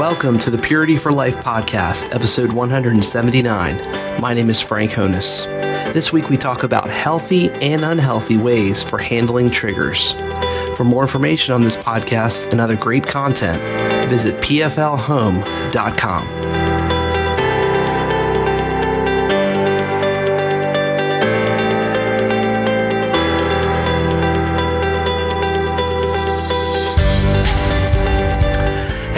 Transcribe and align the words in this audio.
Welcome 0.00 0.38
to 0.38 0.50
the 0.50 0.56
Purity 0.56 0.96
for 0.96 1.12
Life 1.12 1.36
podcast, 1.36 2.14
episode 2.14 2.52
179. 2.52 4.18
My 4.18 4.32
name 4.32 4.48
is 4.48 4.58
Frank 4.58 4.92
Honus. 4.92 5.44
This 5.92 6.10
week 6.10 6.30
we 6.30 6.38
talk 6.38 6.62
about 6.62 6.88
healthy 6.88 7.50
and 7.50 7.84
unhealthy 7.84 8.38
ways 8.38 8.82
for 8.82 8.96
handling 8.96 9.50
triggers. 9.50 10.12
For 10.78 10.84
more 10.84 11.02
information 11.02 11.52
on 11.52 11.64
this 11.64 11.76
podcast 11.76 12.50
and 12.50 12.62
other 12.62 12.76
great 12.76 13.06
content, 13.06 14.08
visit 14.08 14.40
pflhome.com. 14.40 16.24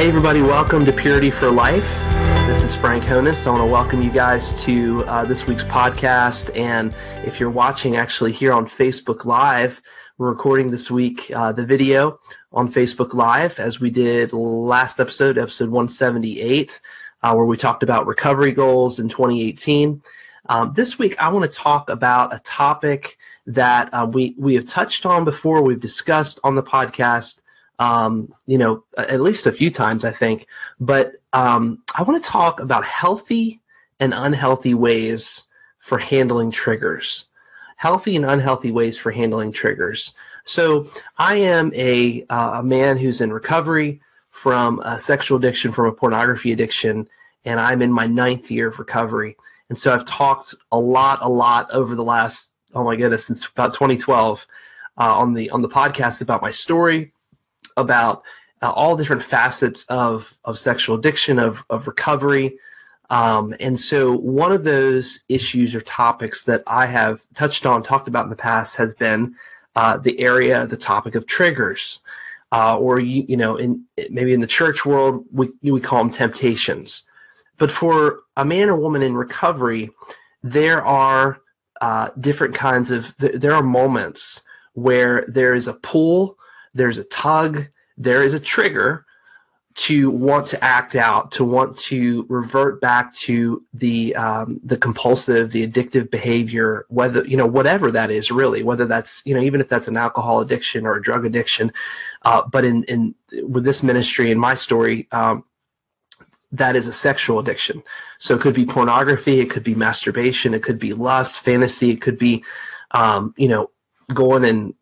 Hey, 0.03 0.09
everybody, 0.09 0.43
welcome 0.43 0.85
to 0.85 0.93
Purity 0.93 1.31
for 1.31 1.49
Life. 1.49 1.89
This 2.49 2.65
is 2.65 2.75
Frank 2.75 3.05
Honus. 3.05 3.47
I 3.47 3.51
want 3.51 3.63
to 3.63 3.67
welcome 3.67 4.03
you 4.03 4.11
guys 4.11 4.53
to 4.65 5.05
uh, 5.05 5.25
this 5.25 5.47
week's 5.47 5.63
podcast. 5.63 6.51
And 6.59 6.93
if 7.25 7.39
you're 7.39 7.53
watching 7.53 7.95
actually 7.95 8.33
here 8.33 8.53
on 8.53 8.67
Facebook 8.67 9.25
Live, 9.25 9.81
we're 10.19 10.31
recording 10.31 10.73
this 10.73 10.91
week 10.91 11.31
uh, 11.33 11.53
the 11.53 11.65
video 11.65 12.19
on 12.51 12.67
Facebook 12.67 13.15
Live 13.15 13.61
as 13.61 13.79
we 13.79 13.91
did 13.91 14.33
last 14.33 14.99
episode, 14.99 15.39
episode 15.39 15.69
178, 15.69 16.81
uh, 17.23 17.33
where 17.35 17.47
we 17.47 17.57
talked 17.57 17.85
about 17.85 18.09
recovery 18.09 18.51
goals 18.51 18.99
in 18.99 19.09
2018. 19.09 20.03
Um, 20.49 20.73
this 20.75 20.99
week, 20.99 21.17
I 21.21 21.29
want 21.29 21.49
to 21.49 21.57
talk 21.57 21.89
about 21.89 22.35
a 22.35 22.41
topic 22.41 23.19
that 23.47 23.89
uh, 23.95 24.11
we, 24.13 24.35
we 24.37 24.57
have 24.57 24.67
touched 24.67 25.07
on 25.07 25.25
before, 25.25 25.63
we've 25.63 25.79
discussed 25.79 26.41
on 26.43 26.57
the 26.57 26.63
podcast 26.65 27.42
um, 27.79 28.33
you 28.47 28.59
know, 28.59 28.85
at 28.97 29.21
least 29.21 29.47
a 29.47 29.53
few 29.53 29.71
times, 29.71 30.05
I 30.05 30.13
think. 30.13 30.47
But 30.81 31.15
um, 31.33 31.83
I 31.97 32.03
want 32.03 32.23
to 32.23 32.31
talk 32.31 32.61
about 32.61 32.85
healthy 32.85 33.61
and 33.99 34.13
unhealthy 34.15 34.75
ways 34.75 35.45
for 35.79 35.99
handling 35.99 36.51
triggers. 36.51 37.27
Healthy 37.77 38.17
and 38.17 38.25
unhealthy 38.25 38.71
ways 38.71 38.97
for 38.97 39.11
handling 39.11 39.53
triggers. 39.53 40.15
So 40.45 40.89
I 41.19 41.37
am 41.37 41.73
a, 41.75 42.25
uh, 42.29 42.53
a 42.57 42.63
man 42.63 42.97
who's 42.97 43.21
in 43.21 43.33
recovery 43.33 44.01
from 44.31 44.81
a 44.81 44.99
sexual 44.99 45.39
addiction, 45.39 45.73
from 45.73 45.87
a 45.87 45.93
pornography 45.93 46.53
addiction, 46.53 47.09
and 47.45 47.61
I'm 47.61 47.83
in 47.83 47.93
my 47.93 48.07
ninth 48.07 48.51
year 48.51 48.69
of 48.69 48.79
recovery. 48.79 49.37
And 49.69 49.79
so 49.79 49.93
I've 49.93 50.05
talked 50.05 50.55
a 50.71 50.79
lot, 50.79 51.19
a 51.23 51.29
lot 51.29 51.71
over 51.73 51.95
the 51.95 52.05
last, 52.05 52.53
oh 52.75 52.85
my 52.85 52.97
goodness, 52.97 53.27
since 53.27 53.47
about 53.47 53.75
2012 53.75 54.47
uh, 54.99 55.15
on 55.15 55.35
the 55.35 55.51
on 55.51 55.63
the 55.63 55.69
podcast 55.69 56.21
about 56.23 56.43
my 56.43 56.51
story, 56.51 57.12
about 57.77 58.23
uh, 58.63 58.71
all 58.71 58.97
different 58.97 59.23
facets 59.23 59.85
of 59.85 60.39
of 60.45 60.59
sexual 60.59 60.97
addiction, 60.97 61.39
of 61.39 61.65
of 61.71 61.87
recovery. 61.87 62.59
Um, 63.11 63.55
and 63.61 63.79
so, 63.79 64.17
one 64.17 64.53
of 64.53 64.65
those 64.65 65.21
issues 65.29 65.75
or 65.75 65.83
topics 65.83 66.45
that 66.45 66.63
I 66.67 66.87
have 66.87 67.21
touched 67.35 67.67
on, 67.67 67.83
talked 67.83 68.09
about 68.09 68.25
in 68.25 68.31
the 68.31 68.37
past, 68.37 68.77
has 68.77 68.95
been 68.95 69.35
uh, 69.77 69.99
the 69.99 70.19
area, 70.19 70.67
the 70.67 70.77
topic 70.77 71.15
of 71.15 71.27
triggers, 71.27 72.01
uh, 72.53 72.79
or 72.79 73.01
you, 73.01 73.25
you 73.29 73.37
know, 73.37 73.57
in 73.57 73.85
maybe 74.11 74.33
in 74.33 74.41
the 74.41 74.47
church 74.47 74.87
world, 74.87 75.25
we 75.33 75.51
we 75.63 75.81
call 75.81 75.99
them 75.99 76.13
temptations. 76.13 77.05
But 77.59 77.71
for 77.71 78.21
a 78.37 78.45
man 78.45 78.71
or 78.71 78.77
woman 78.77 79.03
in 79.03 79.15
recovery, 79.15 79.91
there 80.43 80.85
are 80.85 81.41
uh, 81.81 82.11
different 82.19 82.55
kinds 82.55 82.91
of 82.91 83.15
there 83.19 83.55
are 83.55 83.63
moments 83.63 84.43
where 84.75 85.25
there 85.29 85.53
is 85.53 85.69
a 85.69 85.75
pull 85.75 86.39
there's 86.75 86.99
a 86.99 87.05
tug, 87.05 87.69
there 87.97 88.25
is 88.25 88.35
a 88.35 88.41
trigger 88.41 89.05
to 89.75 90.11
want 90.11 90.47
to 90.49 90.63
act 90.63 90.95
out, 90.95 91.33
to 91.33 91.45
want 91.45 91.77
to 91.77 92.27
revert 92.29 92.81
back 92.81 93.13
to 93.15 93.65
the 93.73 94.15
um, 94.17 94.61
the 94.63 94.77
compulsive, 94.77 95.51
the 95.51 95.67
addictive 95.67 96.11
behavior, 96.11 96.85
whether 96.89 97.27
you 97.27 97.37
know 97.37 97.47
whatever 97.47 97.91
that 97.91 98.11
is 98.11 98.31
really, 98.31 98.63
whether 98.63 98.85
that's 98.85 99.23
you 99.25 99.35
know 99.35 99.41
even 99.41 99.61
if 99.61 99.69
that's 99.69 99.89
an 99.89 99.97
alcohol 99.97 100.41
addiction 100.41 100.87
or 100.87 100.97
a 100.97 101.03
drug 101.03 101.25
addiction, 101.25 101.73
uh, 102.23 102.43
but 102.51 102.65
in 102.65 102.85
in 102.85 103.15
with 103.45 103.65
this 103.65 103.83
ministry 103.83 104.31
and 104.31 104.41
my 104.41 104.55
story. 104.55 105.09
Um, 105.13 105.45
that 106.55 106.77
is 106.77 106.87
a 106.87 106.93
sexual 106.93 107.39
addiction. 107.39 107.83
So 108.19 108.35
it 108.35 108.43
could 108.43 108.55
be 108.55 108.67
pornography, 108.67 109.41
it 109.41 109.49
could 109.49 109.65
be 109.65 109.75
masturbation, 109.75 110.53
it 110.53 110.63
could 110.63 110.79
be 110.79 110.93
lust, 110.93 111.41
fantasy, 111.41 111.93
it 111.93 112.03
could 112.03 112.19
be, 112.19 112.45
um, 112.91 113.33
you 113.39 113.49
know, 113.49 113.71
going 114.13 114.45
and 114.45 114.75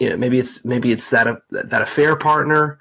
you 0.00 0.10
know 0.10 0.16
maybe 0.16 0.38
it's 0.38 0.64
maybe 0.64 0.90
it's 0.90 1.10
that 1.10 1.42
that 1.50 1.82
affair 1.82 2.16
partner 2.16 2.78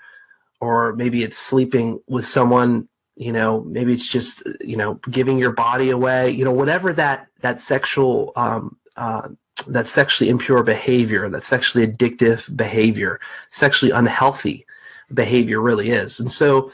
or 0.62 0.94
maybe 0.96 1.24
it's 1.24 1.38
sleeping 1.38 2.00
with 2.07 2.25
someone 2.25 2.88
you 3.16 3.31
know 3.31 3.62
maybe 3.62 3.94
it's 3.94 4.07
just 4.07 4.41
you 4.62 4.78
know 4.78 4.96
giving 5.12 5.38
your 5.38 5.52
body 5.52 5.90
away 5.90 6.31
you 6.31 6.44
know 6.44 6.53
whatever 6.53 6.94
that 6.94 7.28
that 7.41 7.59
sexual 7.59 8.31
um, 8.35 8.78
uh, 8.97 9.28
that 9.68 9.88
sexually 9.88 10.30
impure 10.30 10.63
behavior 10.63 11.30
that 11.30 11.44
sexually 11.44 11.85
addictive 11.85 12.56
behavior 12.56 13.19
sexually 13.50 13.91
unhealthy 13.91 14.66
behavior 15.13 15.59
really 15.59 15.90
is. 15.90 16.19
And 16.19 16.31
so 16.31 16.72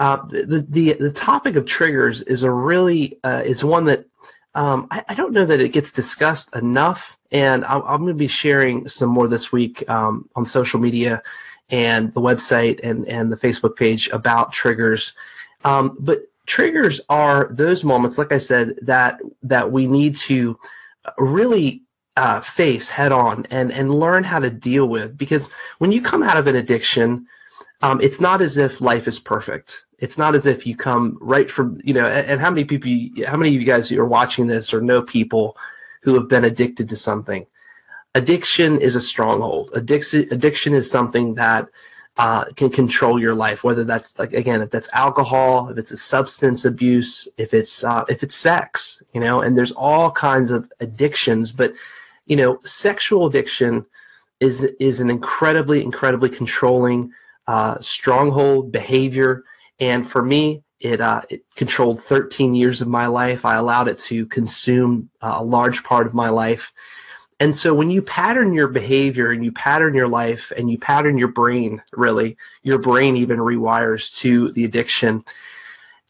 uh, 0.00 0.16
the, 0.28 0.66
the 0.68 0.94
the 0.94 1.12
topic 1.12 1.56
of 1.56 1.66
triggers 1.66 2.22
is 2.22 2.42
a 2.42 2.50
really 2.50 3.18
uh, 3.22 3.42
is 3.44 3.64
one 3.64 3.84
that 3.84 4.06
um, 4.54 4.86
I, 4.90 5.04
I, 5.08 5.14
don't 5.14 5.32
know 5.32 5.44
that 5.44 5.60
it 5.60 5.72
gets 5.72 5.92
discussed 5.92 6.54
enough, 6.54 7.18
and 7.32 7.64
I, 7.64 7.76
am 7.76 8.02
going 8.02 8.06
to 8.08 8.14
be 8.14 8.28
sharing 8.28 8.88
some 8.88 9.08
more 9.08 9.26
this 9.26 9.50
week 9.50 9.88
um, 9.90 10.28
on 10.36 10.44
social 10.44 10.78
media 10.78 11.22
and 11.70 12.12
the 12.12 12.20
website 12.20 12.80
and 12.82 13.06
and 13.08 13.32
the 13.32 13.36
Facebook 13.36 13.76
page 13.76 14.08
about 14.10 14.52
triggers. 14.52 15.14
Um, 15.64 15.96
but 15.98 16.22
triggers 16.46 17.00
are 17.08 17.48
those 17.50 17.84
moments, 17.84 18.18
like 18.18 18.32
I 18.32 18.38
said, 18.38 18.76
that 18.82 19.20
that 19.42 19.72
we 19.72 19.86
need 19.86 20.16
to 20.16 20.58
really 21.18 21.82
uh, 22.16 22.40
face 22.40 22.88
head 22.88 23.12
on 23.12 23.46
and 23.50 23.72
and 23.72 23.92
learn 23.92 24.24
how 24.24 24.38
to 24.38 24.50
deal 24.50 24.86
with 24.86 25.18
because 25.18 25.50
when 25.78 25.90
you 25.90 26.00
come 26.00 26.22
out 26.22 26.36
of 26.36 26.46
an 26.46 26.54
addiction, 26.54 27.26
um, 27.84 28.00
it's 28.00 28.18
not 28.18 28.40
as 28.40 28.56
if 28.56 28.80
life 28.80 29.06
is 29.06 29.18
perfect. 29.18 29.84
It's 29.98 30.16
not 30.16 30.34
as 30.34 30.46
if 30.46 30.66
you 30.66 30.74
come 30.74 31.18
right 31.20 31.50
from 31.50 31.80
you 31.84 31.92
know 31.92 32.06
and, 32.06 32.40
how 32.40 32.48
many 32.48 32.64
people 32.64 32.88
You, 32.88 33.26
how 33.26 33.36
many 33.36 33.54
of 33.54 33.60
you 33.60 33.66
guys 33.66 33.92
are 33.92 34.06
watching 34.06 34.46
this 34.46 34.72
or 34.72 34.80
know 34.80 35.02
people 35.02 35.56
who 36.02 36.14
have 36.14 36.26
been 36.26 36.46
addicted 36.46 36.88
to 36.88 36.96
something? 36.96 37.46
Addiction 38.14 38.80
is 38.80 38.96
a 38.96 39.02
stronghold. 39.02 39.70
Addiction 39.74 40.26
addiction 40.30 40.72
is 40.72 40.90
something 40.90 41.34
that 41.34 41.68
uh, 42.16 42.46
can 42.56 42.70
control 42.70 43.20
your 43.20 43.34
life 43.34 43.64
whether 43.64 43.84
that's 43.84 44.18
like 44.18 44.32
again 44.32 44.62
if 44.62 44.70
that's 44.70 44.88
alcohol 44.92 45.68
if 45.68 45.76
it's 45.76 45.90
a 45.90 45.96
substance 45.96 46.64
abuse 46.64 47.26
if 47.38 47.52
it's 47.52 47.82
uh, 47.82 48.04
if 48.08 48.22
it's 48.22 48.36
sex 48.36 49.02
you 49.12 49.20
know 49.20 49.40
and 49.40 49.58
there's 49.58 49.72
all 49.72 50.12
kinds 50.12 50.52
of 50.52 50.70
addictions 50.78 51.50
but 51.50 51.72
you 52.26 52.36
know 52.36 52.60
sexual 52.64 53.26
addiction 53.26 53.84
is 54.38 54.62
is 54.78 55.00
an 55.00 55.10
incredibly 55.10 55.82
incredibly 55.82 56.30
controlling 56.30 57.12
uh, 57.46 57.78
stronghold 57.80 58.72
behavior 58.72 59.44
and 59.80 60.08
for 60.08 60.22
me, 60.22 60.62
it, 60.80 61.00
uh, 61.00 61.22
it 61.30 61.44
controlled 61.56 62.02
13 62.02 62.54
years 62.54 62.80
of 62.80 62.88
my 62.88 63.06
life. 63.06 63.44
I 63.44 63.54
allowed 63.56 63.88
it 63.88 63.98
to 64.00 64.26
consume 64.26 65.10
uh, 65.20 65.34
a 65.36 65.44
large 65.44 65.82
part 65.82 66.06
of 66.06 66.14
my 66.14 66.28
life. 66.28 66.72
And 67.40 67.54
so 67.54 67.74
when 67.74 67.90
you 67.90 68.00
pattern 68.00 68.52
your 68.52 68.68
behavior 68.68 69.30
and 69.30 69.44
you 69.44 69.50
pattern 69.50 69.94
your 69.94 70.08
life 70.08 70.52
and 70.56 70.70
you 70.70 70.78
pattern 70.78 71.18
your 71.18 71.28
brain, 71.28 71.82
really, 71.92 72.36
your 72.62 72.78
brain 72.78 73.16
even 73.16 73.38
rewires 73.38 74.14
to 74.18 74.52
the 74.52 74.64
addiction. 74.64 75.24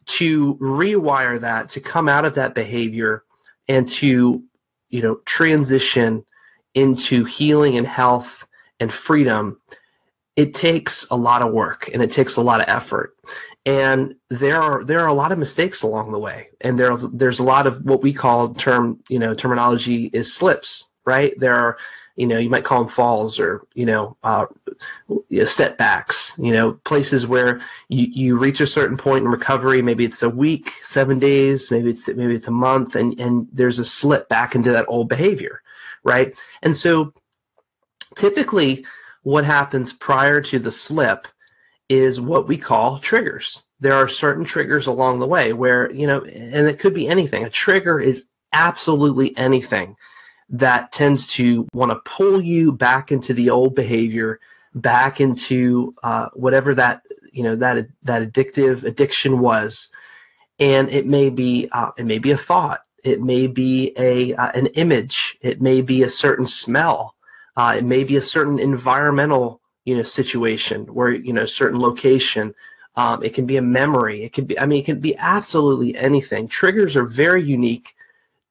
To 0.05 0.55
rewire 0.57 1.39
that, 1.39 1.69
to 1.69 1.79
come 1.81 2.07
out 2.07 2.25
of 2.25 2.35
that 2.35 2.53
behavior 2.53 3.23
and 3.67 3.89
to, 3.89 4.43
you 4.89 5.01
know, 5.01 5.15
transition 5.25 6.25
into 6.75 7.25
healing 7.25 7.75
and 7.75 7.87
health 7.87 8.45
and 8.79 8.93
freedom, 8.93 9.59
it 10.35 10.53
takes 10.53 11.07
a 11.11 11.15
lot 11.15 11.41
of 11.41 11.53
work 11.53 11.89
and 11.93 12.03
it 12.03 12.11
takes 12.11 12.35
a 12.35 12.41
lot 12.41 12.61
of 12.61 12.67
effort. 12.67 13.15
And 13.65 14.15
there 14.29 14.61
are 14.61 14.83
there 14.83 14.99
are 14.99 15.07
a 15.07 15.13
lot 15.13 15.31
of 15.31 15.37
mistakes 15.39 15.81
along 15.81 16.11
the 16.11 16.19
way. 16.19 16.49
And 16.61 16.77
there's 16.77 17.03
there's 17.09 17.39
a 17.39 17.43
lot 17.43 17.67
of 17.67 17.83
what 17.85 18.01
we 18.03 18.13
call 18.13 18.53
term 18.53 18.99
you 19.09 19.19
know 19.19 19.33
terminology 19.33 20.09
is 20.13 20.33
slips 20.33 20.89
right? 21.05 21.33
There 21.39 21.53
are 21.53 21.77
you 22.15 22.25
know 22.25 22.37
you 22.37 22.49
might 22.49 22.63
call 22.63 22.79
them 22.79 22.87
falls 22.87 23.39
or 23.39 23.65
you 23.73 23.85
know, 23.85 24.17
uh, 24.23 24.45
setbacks 25.45 26.33
you 26.37 26.51
know 26.51 26.73
places 26.85 27.27
where 27.27 27.59
you, 27.89 28.07
you 28.11 28.37
reach 28.37 28.59
a 28.61 28.67
certain 28.67 28.97
point 28.97 29.23
in 29.23 29.29
recovery 29.29 29.81
maybe 29.81 30.05
it's 30.05 30.23
a 30.23 30.29
week 30.29 30.71
seven 30.81 31.19
days 31.19 31.69
maybe 31.71 31.89
it's 31.89 32.07
maybe 32.07 32.33
it's 32.33 32.47
a 32.47 32.51
month 32.51 32.95
and 32.95 33.19
and 33.19 33.47
there's 33.51 33.79
a 33.79 33.85
slip 33.85 34.29
back 34.29 34.55
into 34.55 34.71
that 34.71 34.85
old 34.87 35.09
behavior 35.09 35.61
right? 36.05 36.33
And 36.61 36.77
so 36.77 37.13
typically 38.15 38.85
what 39.25 39.43
happens 39.43 39.91
prior 39.91 40.39
to 40.39 40.59
the 40.59 40.71
slip 40.71 41.27
is 41.89 42.21
what 42.21 42.47
we 42.47 42.59
call 42.59 42.99
triggers. 42.99 43.63
There 43.79 43.95
are 43.95 44.07
certain 44.07 44.45
triggers 44.45 44.85
along 44.85 45.19
the 45.19 45.25
way 45.25 45.51
where, 45.51 45.91
you 45.91 46.05
know, 46.05 46.21
and 46.21 46.67
it 46.67 46.77
could 46.77 46.93
be 46.93 47.07
anything. 47.07 47.43
A 47.43 47.49
trigger 47.49 47.99
is 47.99 48.25
absolutely 48.53 49.35
anything 49.35 49.95
that 50.47 50.91
tends 50.91 51.25
to 51.25 51.67
want 51.73 51.89
to 51.89 52.09
pull 52.09 52.39
you 52.39 52.71
back 52.71 53.11
into 53.11 53.33
the 53.33 53.49
old 53.49 53.73
behavior, 53.73 54.39
back 54.75 55.19
into 55.19 55.95
uh, 56.03 56.27
whatever 56.35 56.75
that 56.75 57.01
you 57.33 57.41
know 57.41 57.55
that 57.55 57.87
that 58.03 58.21
addictive 58.21 58.83
addiction 58.83 59.39
was 59.39 59.89
and 60.59 60.87
it 60.89 61.07
may 61.07 61.29
be 61.29 61.67
uh, 61.71 61.91
it 61.97 62.05
may 62.05 62.19
be 62.19 62.31
a 62.31 62.37
thought 62.37 62.81
it 63.03 63.21
may 63.21 63.45
be 63.45 63.91
a 63.97 64.33
uh, 64.35 64.51
an 64.51 64.67
image 64.67 65.37
it 65.41 65.61
may 65.61 65.81
be 65.81 66.03
a 66.03 66.09
certain 66.09 66.47
smell 66.47 67.15
uh, 67.57 67.75
it 67.77 67.83
may 67.83 68.03
be 68.03 68.15
a 68.15 68.21
certain 68.21 68.59
environmental 68.59 69.61
you 69.85 69.95
know 69.95 70.03
situation 70.03 70.85
where 70.85 71.11
you 71.11 71.33
know 71.33 71.45
certain 71.45 71.79
location. 71.79 72.53
Um, 72.97 73.23
it 73.23 73.33
can 73.33 73.45
be 73.45 73.57
a 73.57 73.61
memory. 73.61 74.23
It 74.23 74.31
can 74.31 74.45
be 74.45 74.57
i 74.57 74.65
mean 74.65 74.79
it 74.81 74.85
can 74.85 74.99
be 74.99 75.17
absolutely 75.17 75.97
anything. 75.97 76.47
Triggers 76.47 76.95
are 76.95 77.05
very 77.05 77.43
unique 77.43 77.95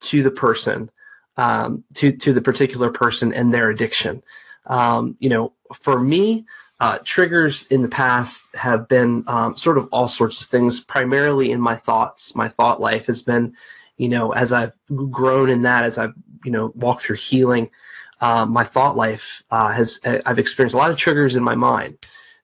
to 0.01 0.21
the 0.23 0.31
person 0.31 0.89
um, 1.37 1.83
to 1.95 2.11
to 2.11 2.33
the 2.33 2.41
particular 2.41 2.91
person 2.91 3.33
and 3.33 3.53
their 3.53 3.69
addiction. 3.69 4.23
Um, 4.67 5.17
you 5.19 5.29
know 5.29 5.53
for 5.73 5.99
me 5.99 6.45
uh, 6.79 6.99
triggers 7.03 7.65
in 7.67 7.81
the 7.81 7.87
past 7.87 8.43
have 8.55 8.87
been 8.87 9.23
um, 9.27 9.55
sort 9.55 9.77
of 9.77 9.87
all 9.91 10.07
sorts 10.07 10.41
of 10.41 10.47
things, 10.47 10.79
primarily 10.79 11.51
in 11.51 11.61
my 11.61 11.75
thoughts. 11.75 12.35
My 12.35 12.49
thought 12.49 12.81
life 12.81 13.05
has 13.05 13.21
been, 13.21 13.55
you 13.97 14.09
know, 14.09 14.33
as 14.33 14.51
I've 14.51 14.73
grown 15.09 15.49
in 15.49 15.61
that, 15.61 15.85
as 15.85 15.97
I've, 15.97 16.13
you 16.43 16.51
know, 16.51 16.73
walked 16.75 17.03
through 17.03 17.15
healing, 17.15 17.69
uh, 18.25 18.45
my 18.45 18.63
thought 18.63 18.95
life 18.95 19.43
uh, 19.51 19.71
has, 19.71 19.99
I've 20.25 20.39
experienced 20.39 20.73
a 20.73 20.77
lot 20.77 20.91
of 20.91 20.97
triggers 20.97 21.35
in 21.35 21.43
my 21.43 21.55
mind, 21.55 21.97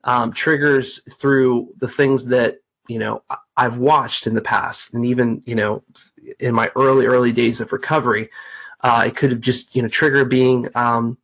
um, 0.03 0.31
triggers 0.31 0.99
through 1.19 1.73
the 1.77 1.87
things 1.87 2.27
that, 2.27 2.59
you 2.87 2.99
know, 2.99 3.23
I've 3.57 3.77
watched 3.77 4.27
in 4.27 4.35
the 4.35 4.41
past. 4.41 4.93
And 4.93 5.05
even, 5.05 5.41
you 5.45 5.55
know, 5.55 5.83
in 6.39 6.53
my 6.53 6.71
early, 6.75 7.05
early 7.05 7.31
days 7.31 7.61
of 7.61 7.73
recovery, 7.73 8.29
uh, 8.81 9.03
it 9.07 9.15
could 9.15 9.31
have 9.31 9.41
just, 9.41 9.75
you 9.75 9.81
know, 9.81 9.87
trigger 9.87 10.23
being, 10.23 10.69
um, 10.75 11.17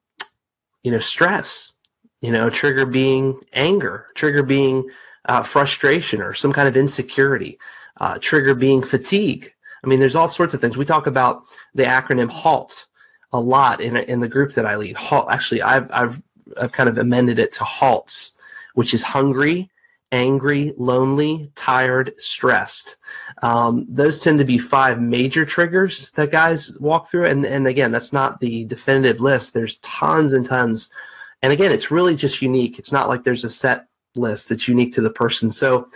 you 0.83 0.91
know, 0.91 0.99
stress 0.99 1.73
you 2.21 2.31
know 2.31 2.49
trigger 2.49 2.85
being 2.85 3.39
anger 3.53 4.07
trigger 4.15 4.43
being 4.43 4.89
uh, 5.25 5.43
frustration 5.43 6.21
or 6.21 6.33
some 6.33 6.53
kind 6.53 6.67
of 6.67 6.77
insecurity 6.77 7.59
uh, 7.97 8.17
trigger 8.19 8.55
being 8.55 8.81
fatigue. 8.81 9.53
I 9.83 9.87
mean 9.87 9.99
there's 9.99 10.15
all 10.15 10.27
sorts 10.27 10.53
of 10.53 10.61
things. 10.61 10.77
We 10.77 10.85
talk 10.85 11.07
about 11.07 11.43
the 11.73 11.83
acronym 11.83 12.29
halt 12.29 12.87
a 13.33 13.39
lot 13.39 13.81
in, 13.81 13.97
in 13.97 14.19
the 14.19 14.27
group 14.27 14.53
that 14.53 14.65
i 14.65 14.75
lead. 14.75 14.95
Halt 14.95 15.27
actually 15.29 15.61
I've, 15.61 15.89
I've 15.91 16.21
i've 16.59 16.71
kind 16.71 16.89
of 16.89 16.97
amended 16.97 17.39
it 17.39 17.51
to 17.53 17.63
halts 17.63 18.37
which 18.73 18.93
is 18.93 19.03
hungry 19.03 19.69
angry 20.13 20.73
lonely 20.77 21.51
tired 21.55 22.13
stressed. 22.17 22.95
Um, 23.43 23.85
those 23.89 24.21
tend 24.21 24.39
to 24.39 24.45
be 24.45 24.57
five 24.57 25.01
major 25.01 25.45
triggers 25.45 26.11
that 26.11 26.31
guys 26.31 26.79
walk 26.79 27.09
through. 27.11 27.25
And, 27.25 27.45
and 27.45 27.67
again 27.67 27.91
that's 27.91 28.13
not 28.13 28.39
the 28.39 28.63
definitive 28.65 29.19
list. 29.19 29.53
There's 29.53 29.77
tons 29.79 30.33
and 30.33 30.45
tons. 30.45 30.89
And 31.41 31.53
again, 31.53 31.71
it's 31.71 31.91
really 31.91 32.15
just 32.15 32.41
unique. 32.41 32.79
It's 32.79 32.91
not 32.91 33.09
like 33.09 33.23
there's 33.23 33.43
a 33.43 33.49
set 33.49 33.87
list 34.15 34.49
that's 34.49 34.67
unique 34.67 34.93
to 34.95 35.01
the 35.01 35.09
person. 35.09 35.51
So 35.51 35.89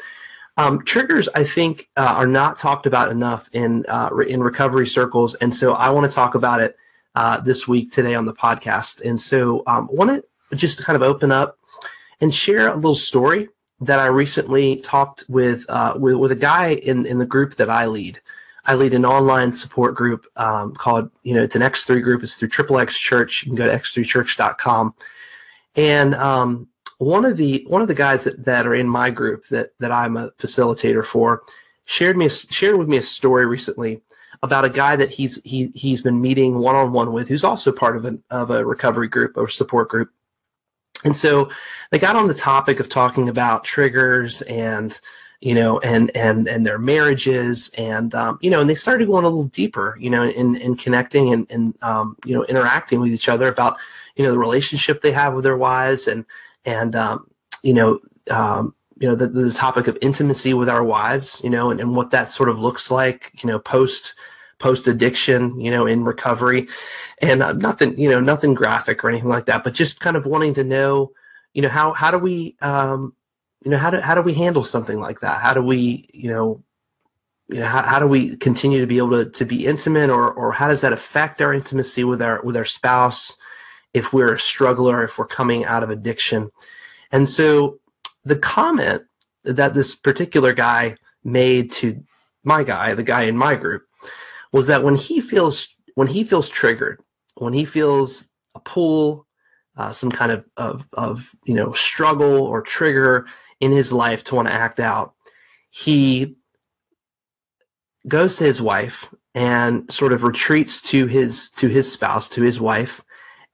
um, 0.57 0.83
triggers, 0.83 1.27
I 1.33 1.43
think, 1.43 1.89
uh, 1.97 2.13
are 2.17 2.27
not 2.27 2.57
talked 2.57 2.85
about 2.85 3.09
enough 3.09 3.49
in 3.53 3.85
uh, 3.87 4.09
in 4.27 4.43
recovery 4.43 4.85
circles, 4.85 5.33
and 5.35 5.55
so 5.55 5.73
I 5.73 5.89
want 5.89 6.09
to 6.09 6.13
talk 6.13 6.35
about 6.35 6.61
it 6.61 6.75
uh, 7.15 7.39
this 7.41 7.67
week 7.67 7.91
today 7.91 8.15
on 8.15 8.25
the 8.25 8.33
podcast. 8.33 9.01
And 9.07 9.19
so 9.19 9.63
um, 9.67 9.89
I 9.91 9.93
want 9.93 10.23
to 10.49 10.55
just 10.55 10.83
kind 10.83 10.95
of 10.95 11.01
open 11.01 11.31
up 11.31 11.57
and 12.19 12.33
share 12.33 12.69
a 12.69 12.75
little 12.75 12.95
story 12.95 13.49
that 13.81 13.99
I 13.99 14.07
recently 14.07 14.77
talked 14.77 15.25
with 15.27 15.65
uh, 15.69 15.95
with, 15.97 16.15
with 16.15 16.31
a 16.31 16.35
guy 16.35 16.75
in 16.75 17.05
in 17.05 17.17
the 17.17 17.25
group 17.25 17.55
that 17.55 17.69
I 17.69 17.87
lead. 17.87 18.21
I 18.65 18.75
lead 18.75 18.93
an 18.93 19.05
online 19.05 19.51
support 19.51 19.95
group 19.95 20.27
um, 20.35 20.73
called, 20.75 21.09
you 21.23 21.33
know, 21.33 21.41
it's 21.41 21.55
an 21.55 21.63
X3 21.63 22.03
group. 22.03 22.21
It's 22.21 22.35
through 22.35 22.49
Triple 22.49 22.77
X 22.77 22.97
Church. 22.97 23.43
You 23.43 23.49
can 23.49 23.55
go 23.55 23.65
to 23.65 23.73
x3church.com. 23.73 24.93
And 25.75 26.13
um, 26.13 26.67
one 26.99 27.25
of 27.25 27.37
the 27.37 27.65
one 27.67 27.81
of 27.81 27.87
the 27.87 27.95
guys 27.95 28.25
that, 28.25 28.45
that 28.45 28.67
are 28.67 28.75
in 28.75 28.87
my 28.87 29.09
group 29.09 29.47
that 29.47 29.71
that 29.79 29.91
I'm 29.91 30.17
a 30.17 30.29
facilitator 30.31 31.03
for 31.03 31.41
shared 31.85 32.17
me 32.17 32.29
shared 32.29 32.77
with 32.77 32.87
me 32.87 32.97
a 32.97 33.01
story 33.01 33.45
recently 33.45 34.01
about 34.43 34.65
a 34.65 34.69
guy 34.69 34.95
that 34.95 35.09
he's 35.09 35.39
he 35.43 35.71
he's 35.75 36.01
been 36.01 36.21
meeting 36.21 36.57
one 36.57 36.75
on 36.75 36.93
one 36.93 37.13
with, 37.13 37.27
who's 37.27 37.43
also 37.43 37.71
part 37.71 37.95
of 37.95 38.05
an 38.05 38.23
of 38.29 38.49
a 38.49 38.65
recovery 38.65 39.07
group 39.07 39.37
or 39.37 39.47
support 39.47 39.89
group. 39.89 40.09
And 41.03 41.15
so 41.15 41.49
they 41.91 41.99
got 41.99 42.15
on 42.15 42.27
the 42.27 42.33
topic 42.33 42.79
of 42.79 42.89
talking 42.89 43.29
about 43.29 43.63
triggers 43.63 44.41
and 44.43 44.99
you 45.41 45.55
know 45.55 45.79
and 45.79 46.15
and 46.15 46.47
and 46.47 46.65
their 46.65 46.77
marriages 46.77 47.71
and 47.77 48.13
um, 48.15 48.37
you 48.41 48.49
know 48.49 48.61
and 48.61 48.69
they 48.69 48.75
started 48.75 49.07
going 49.07 49.25
a 49.25 49.29
little 49.29 49.45
deeper 49.45 49.97
you 49.99 50.09
know 50.09 50.23
in 50.23 50.55
in 50.55 50.75
connecting 50.75 51.33
and 51.33 51.47
and 51.49 51.75
um, 51.81 52.15
you 52.25 52.35
know 52.35 52.45
interacting 52.45 52.99
with 52.99 53.11
each 53.11 53.27
other 53.27 53.47
about 53.47 53.77
you 54.15 54.23
know 54.23 54.31
the 54.31 54.39
relationship 54.39 55.01
they 55.01 55.11
have 55.11 55.33
with 55.33 55.43
their 55.43 55.57
wives 55.57 56.07
and 56.07 56.25
and 56.65 56.95
um, 56.95 57.27
you 57.63 57.73
know 57.73 57.99
um, 58.29 58.75
you 59.01 59.07
know 59.07 59.15
the, 59.15 59.27
the 59.27 59.51
topic 59.51 59.87
of 59.87 59.97
intimacy 60.01 60.53
with 60.53 60.69
our 60.69 60.83
wives 60.83 61.41
you 61.43 61.49
know 61.49 61.71
and, 61.71 61.79
and 61.79 61.95
what 61.95 62.11
that 62.11 62.29
sort 62.29 62.49
of 62.49 62.59
looks 62.59 62.91
like 62.91 63.31
you 63.43 63.49
know 63.49 63.57
post 63.57 64.13
post 64.59 64.87
addiction 64.87 65.59
you 65.59 65.71
know 65.71 65.87
in 65.87 66.03
recovery 66.03 66.67
and 67.19 67.41
uh, 67.41 67.51
nothing 67.53 67.97
you 67.97 68.09
know 68.09 68.19
nothing 68.19 68.53
graphic 68.53 69.03
or 69.03 69.09
anything 69.09 69.29
like 69.29 69.45
that 69.47 69.63
but 69.63 69.73
just 69.73 69.99
kind 69.99 70.15
of 70.15 70.27
wanting 70.27 70.53
to 70.53 70.63
know 70.63 71.11
you 71.53 71.61
know 71.63 71.69
how 71.69 71.93
how 71.93 72.11
do 72.11 72.19
we 72.19 72.55
um, 72.61 73.13
you 73.65 73.71
know 73.71 73.77
how 73.77 73.89
do 73.89 73.99
how 73.99 74.13
do 74.13 74.21
we 74.21 74.35
handle 74.35 74.63
something 74.63 74.99
like 74.99 75.19
that 75.21 75.41
how 75.41 75.53
do 75.53 75.63
we 75.63 76.07
you 76.13 76.29
know 76.29 76.63
you 77.49 77.59
know 77.59 77.65
how, 77.65 77.81
how 77.81 77.99
do 77.99 78.07
we 78.07 78.37
continue 78.37 78.79
to 78.79 78.87
be 78.87 78.99
able 78.99 79.09
to, 79.09 79.29
to 79.31 79.45
be 79.45 79.65
intimate 79.65 80.11
or 80.11 80.31
or 80.31 80.51
how 80.51 80.67
does 80.67 80.81
that 80.81 80.93
affect 80.93 81.41
our 81.41 81.53
intimacy 81.53 82.03
with 82.03 82.21
our 82.21 82.39
with 82.43 82.55
our 82.55 82.65
spouse 82.65 83.35
if 83.93 84.13
we're 84.13 84.33
a 84.33 84.39
struggler, 84.39 85.03
if 85.03 85.17
we're 85.17 85.27
coming 85.27 85.65
out 85.65 85.83
of 85.83 85.89
addiction. 85.89 86.49
And 87.11 87.29
so 87.29 87.80
the 88.23 88.35
comment 88.35 89.03
that 89.43 89.73
this 89.73 89.95
particular 89.95 90.53
guy 90.53 90.97
made 91.23 91.71
to 91.71 92.03
my 92.43 92.63
guy, 92.63 92.93
the 92.93 93.03
guy 93.03 93.23
in 93.23 93.37
my 93.37 93.55
group, 93.55 93.83
was 94.51 94.67
that 94.67 94.83
when 94.83 94.95
he 94.95 95.21
feels 95.21 95.69
when 95.95 96.07
he 96.07 96.23
feels 96.23 96.49
triggered, 96.49 97.01
when 97.35 97.53
he 97.53 97.65
feels 97.65 98.29
a 98.55 98.59
pull, 98.59 99.27
uh, 99.77 99.91
some 99.91 100.11
kind 100.11 100.31
of, 100.31 100.45
of 100.57 100.85
of 100.93 101.31
you 101.45 101.53
know 101.53 101.71
struggle 101.73 102.41
or 102.41 102.61
trigger 102.61 103.25
in 103.59 103.71
his 103.71 103.91
life 103.91 104.23
to 104.25 104.35
want 104.35 104.47
to 104.47 104.53
act 104.53 104.79
out, 104.79 105.13
he 105.69 106.35
goes 108.07 108.35
to 108.37 108.43
his 108.43 108.61
wife 108.61 109.13
and 109.33 109.91
sort 109.91 110.13
of 110.13 110.23
retreats 110.23 110.81
to 110.81 111.07
his 111.07 111.49
to 111.51 111.67
his 111.67 111.91
spouse 111.91 112.27
to 112.29 112.41
his 112.41 112.59
wife 112.59 113.01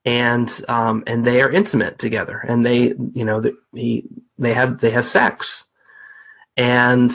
and 0.08 0.64
um, 0.70 1.04
and 1.06 1.26
they 1.26 1.42
are 1.42 1.52
intimate 1.52 2.00
together, 2.00 2.38
and 2.48 2.66
they 2.66 2.94
you 3.14 3.26
know 3.26 3.44
he 3.74 4.06
they 4.38 4.54
have 4.54 4.80
they 4.80 4.92
have 4.92 5.06
sex, 5.06 5.66
and 6.56 7.12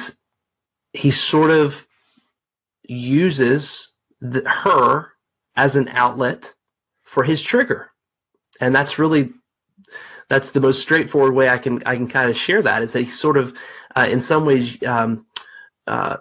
he 0.93 1.11
sort 1.11 1.51
of 1.51 1.87
uses 2.83 3.95
the, 4.21 4.47
her 4.47 5.13
as 5.57 5.75
an 5.75 5.89
outlet 5.89 6.53
for 7.03 7.25
his 7.25 7.43
trigger, 7.43 7.93
and 8.61 8.75
that's 8.75 8.99
really 8.99 9.31
that's 10.29 10.51
the 10.51 10.61
most 10.61 10.83
straightforward 10.83 11.33
way 11.33 11.49
I 11.49 11.57
can 11.57 11.83
I 11.87 11.97
can 11.97 12.09
kind 12.09 12.29
of 12.29 12.37
share 12.37 12.61
that 12.61 12.83
is 12.83 12.93
that 12.93 13.05
he 13.05 13.11
sort 13.11 13.39
of 13.39 13.57
uh, 13.97 14.07
in 14.11 14.21
some 14.21 14.45
ways 14.45 14.83
um, 14.83 15.25
uh, 15.87 16.19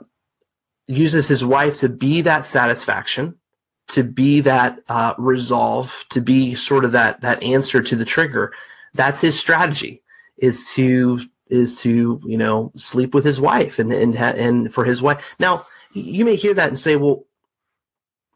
uses 0.88 1.28
his 1.28 1.44
wife 1.44 1.80
to 1.80 1.90
be 1.90 2.22
that 2.22 2.48
satisfaction 2.48 3.41
to 3.90 4.04
be 4.04 4.42
that 4.42 4.80
uh, 4.90 5.14
resolve, 5.18 6.06
to 6.10 6.22
be 6.22 6.56
sort 6.56 6.86
of 6.86 6.92
that 6.94 7.22
that 7.22 7.42
answer 7.44 7.82
to 7.82 7.96
the 7.96 8.06
trigger. 8.06 8.54
That's 8.94 9.22
his 9.22 9.40
strategy 9.40 10.02
is 10.38 10.72
to 10.72 11.20
is 11.48 11.76
to 11.76 12.22
you 12.26 12.38
know 12.38 12.72
sleep 12.76 13.14
with 13.14 13.26
his 13.26 13.40
wife 13.40 13.80
and 13.80 13.92
and 13.92 14.16
and 14.16 14.74
for 14.74 14.86
his 14.86 15.02
wife. 15.02 15.24
Now 15.40 15.66
you 15.94 16.26
may 16.26 16.36
hear 16.36 16.54
that 16.54 16.70
and 16.70 16.80
say, 16.80 16.96
well, 16.96 17.26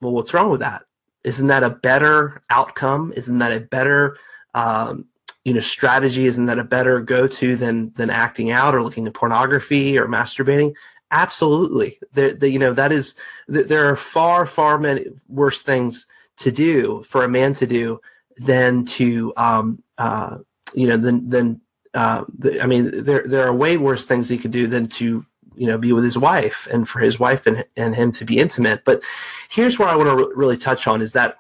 well, 0.02 0.12
what's 0.12 0.34
wrong 0.34 0.50
with 0.50 0.60
that? 0.60 0.84
Isn't 1.24 1.48
that 1.48 1.64
a 1.64 1.70
better 1.70 2.42
outcome? 2.50 3.14
Isn't 3.16 3.40
that 3.40 3.52
a 3.52 3.62
better 3.62 4.18
um, 4.54 5.06
you 5.44 5.54
know 5.54 5.62
strategy? 5.62 6.26
Isn't 6.26 6.46
that 6.48 6.60
a 6.60 6.64
better 6.64 7.02
go 7.02 7.28
to 7.28 7.56
than 7.56 7.94
than 7.94 8.10
acting 8.10 8.52
out 8.52 8.76
or 8.76 8.84
looking 8.84 9.08
at 9.08 9.14
pornography 9.14 9.98
or 9.98 10.08
masturbating? 10.08 10.74
Absolutely. 11.16 11.98
The, 12.14 12.36
the, 12.38 12.50
you 12.50 12.60
know, 12.60 12.74
that 12.74 12.92
is, 12.92 13.16
the, 13.48 13.64
there 13.64 13.90
are 13.90 13.96
far, 13.96 14.46
far 14.46 14.78
many 14.78 15.06
worse 15.30 15.62
things 15.62 16.08
to 16.40 16.52
do 16.52 17.04
for 17.08 17.24
a 17.24 17.30
man 17.30 17.54
to 17.56 17.66
do 17.66 18.02
than 18.36 18.84
to, 18.84 19.32
um, 19.38 19.82
uh, 19.98 20.40
you 20.74 20.88
know, 20.88 20.98
than, 20.98 21.30
than, 21.30 21.62
uh, 21.94 22.26
the, 22.38 22.62
I 22.62 22.66
mean, 22.66 22.92
there, 23.06 23.24
there 23.26 23.48
are 23.48 23.56
way 23.56 23.78
worse 23.78 24.06
things 24.06 24.28
he 24.28 24.38
could 24.38 24.52
do 24.52 24.68
than 24.68 24.88
to, 24.90 25.26
you 25.56 25.68
know, 25.68 25.78
be 25.78 25.94
with 25.94 26.04
his 26.04 26.18
wife 26.18 26.68
and 26.70 26.88
for 26.88 27.00
his 27.00 27.18
wife 27.18 27.48
and, 27.48 27.64
and 27.78 27.96
him 27.96 28.12
to 28.12 28.26
be 28.26 28.38
intimate. 28.38 28.84
But 28.84 29.02
here's 29.50 29.80
where 29.80 29.88
I 29.88 29.96
want 29.96 30.10
to 30.10 30.18
re- 30.18 30.34
really 30.36 30.58
touch 30.58 30.86
on 30.86 31.02
is 31.02 31.14
that 31.14 31.38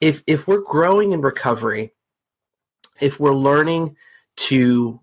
if, 0.00 0.22
if 0.28 0.46
we're 0.46 0.62
growing 0.62 1.10
in 1.10 1.20
recovery, 1.20 1.92
if 3.00 3.18
we're 3.18 3.34
learning 3.34 3.96
to, 4.36 5.00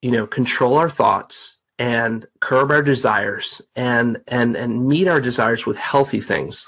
you 0.00 0.10
know, 0.10 0.26
control 0.26 0.78
our 0.78 0.88
thoughts, 0.88 1.60
and 1.78 2.26
curb 2.40 2.70
our 2.70 2.82
desires 2.82 3.60
and 3.74 4.20
and 4.28 4.56
and 4.56 4.88
meet 4.88 5.08
our 5.08 5.20
desires 5.20 5.66
with 5.66 5.76
healthy 5.76 6.20
things 6.20 6.66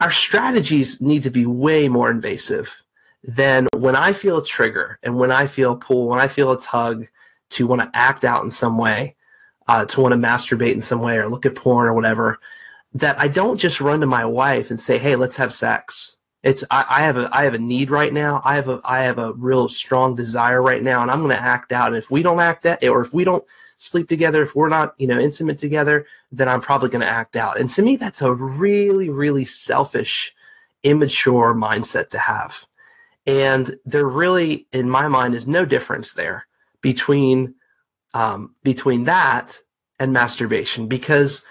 our 0.00 0.10
strategies 0.10 1.00
need 1.00 1.22
to 1.22 1.30
be 1.30 1.46
way 1.46 1.88
more 1.88 2.10
invasive 2.10 2.82
than 3.22 3.68
when 3.76 3.94
i 3.94 4.12
feel 4.12 4.38
a 4.38 4.44
trigger 4.44 4.98
and 5.02 5.16
when 5.16 5.30
i 5.30 5.46
feel 5.46 5.72
a 5.72 5.76
pull 5.76 6.08
when 6.08 6.18
i 6.18 6.26
feel 6.26 6.50
a 6.50 6.60
tug 6.60 7.06
to 7.50 7.66
want 7.66 7.80
to 7.80 7.90
act 7.94 8.24
out 8.24 8.42
in 8.42 8.50
some 8.50 8.76
way 8.78 9.14
uh, 9.70 9.84
to 9.84 10.00
want 10.00 10.12
to 10.12 10.18
masturbate 10.18 10.72
in 10.74 10.80
some 10.80 11.00
way 11.00 11.16
or 11.16 11.28
look 11.28 11.46
at 11.46 11.54
porn 11.54 11.86
or 11.86 11.94
whatever, 11.94 12.40
that 12.94 13.20
I 13.20 13.28
don't 13.28 13.56
just 13.56 13.80
run 13.80 14.00
to 14.00 14.06
my 14.06 14.24
wife 14.24 14.68
and 14.68 14.80
say, 14.80 14.98
"Hey, 14.98 15.14
let's 15.14 15.36
have 15.36 15.52
sex." 15.52 16.16
It's 16.42 16.64
I, 16.72 16.84
I 16.88 17.00
have 17.02 17.16
a 17.16 17.28
I 17.32 17.44
have 17.44 17.54
a 17.54 17.58
need 17.58 17.88
right 17.88 18.12
now. 18.12 18.42
I 18.44 18.56
have 18.56 18.68
a 18.68 18.80
I 18.84 19.02
have 19.02 19.18
a 19.18 19.32
real 19.34 19.68
strong 19.68 20.16
desire 20.16 20.60
right 20.60 20.82
now, 20.82 21.02
and 21.02 21.10
I'm 21.10 21.20
going 21.20 21.36
to 21.36 21.40
act 21.40 21.70
out. 21.70 21.88
And 21.88 21.96
if 21.96 22.10
we 22.10 22.22
don't 22.22 22.40
act 22.40 22.64
that, 22.64 22.82
or 22.82 23.00
if 23.00 23.14
we 23.14 23.22
don't 23.22 23.44
sleep 23.80 24.08
together, 24.08 24.42
if 24.42 24.54
we're 24.54 24.68
not 24.68 24.94
you 24.98 25.06
know 25.06 25.18
intimate 25.18 25.58
together, 25.58 26.06
then 26.32 26.48
I'm 26.48 26.60
probably 26.60 26.90
going 26.90 27.00
to 27.00 27.08
act 27.08 27.36
out. 27.36 27.58
And 27.58 27.68
to 27.70 27.82
me, 27.82 27.96
that's 27.96 28.22
a 28.22 28.32
really 28.34 29.10
really 29.10 29.44
selfish, 29.44 30.34
immature 30.82 31.54
mindset 31.54 32.10
to 32.10 32.18
have. 32.18 32.66
And 33.26 33.76
there 33.84 34.08
really, 34.08 34.66
in 34.72 34.88
my 34.88 35.08
mind, 35.08 35.34
is 35.34 35.46
no 35.46 35.64
difference 35.64 36.12
there 36.12 36.46
between 36.80 37.54
um, 38.14 38.54
between 38.62 39.04
that 39.04 39.58
and 39.98 40.12
masturbation 40.12 40.86
because 40.86 41.44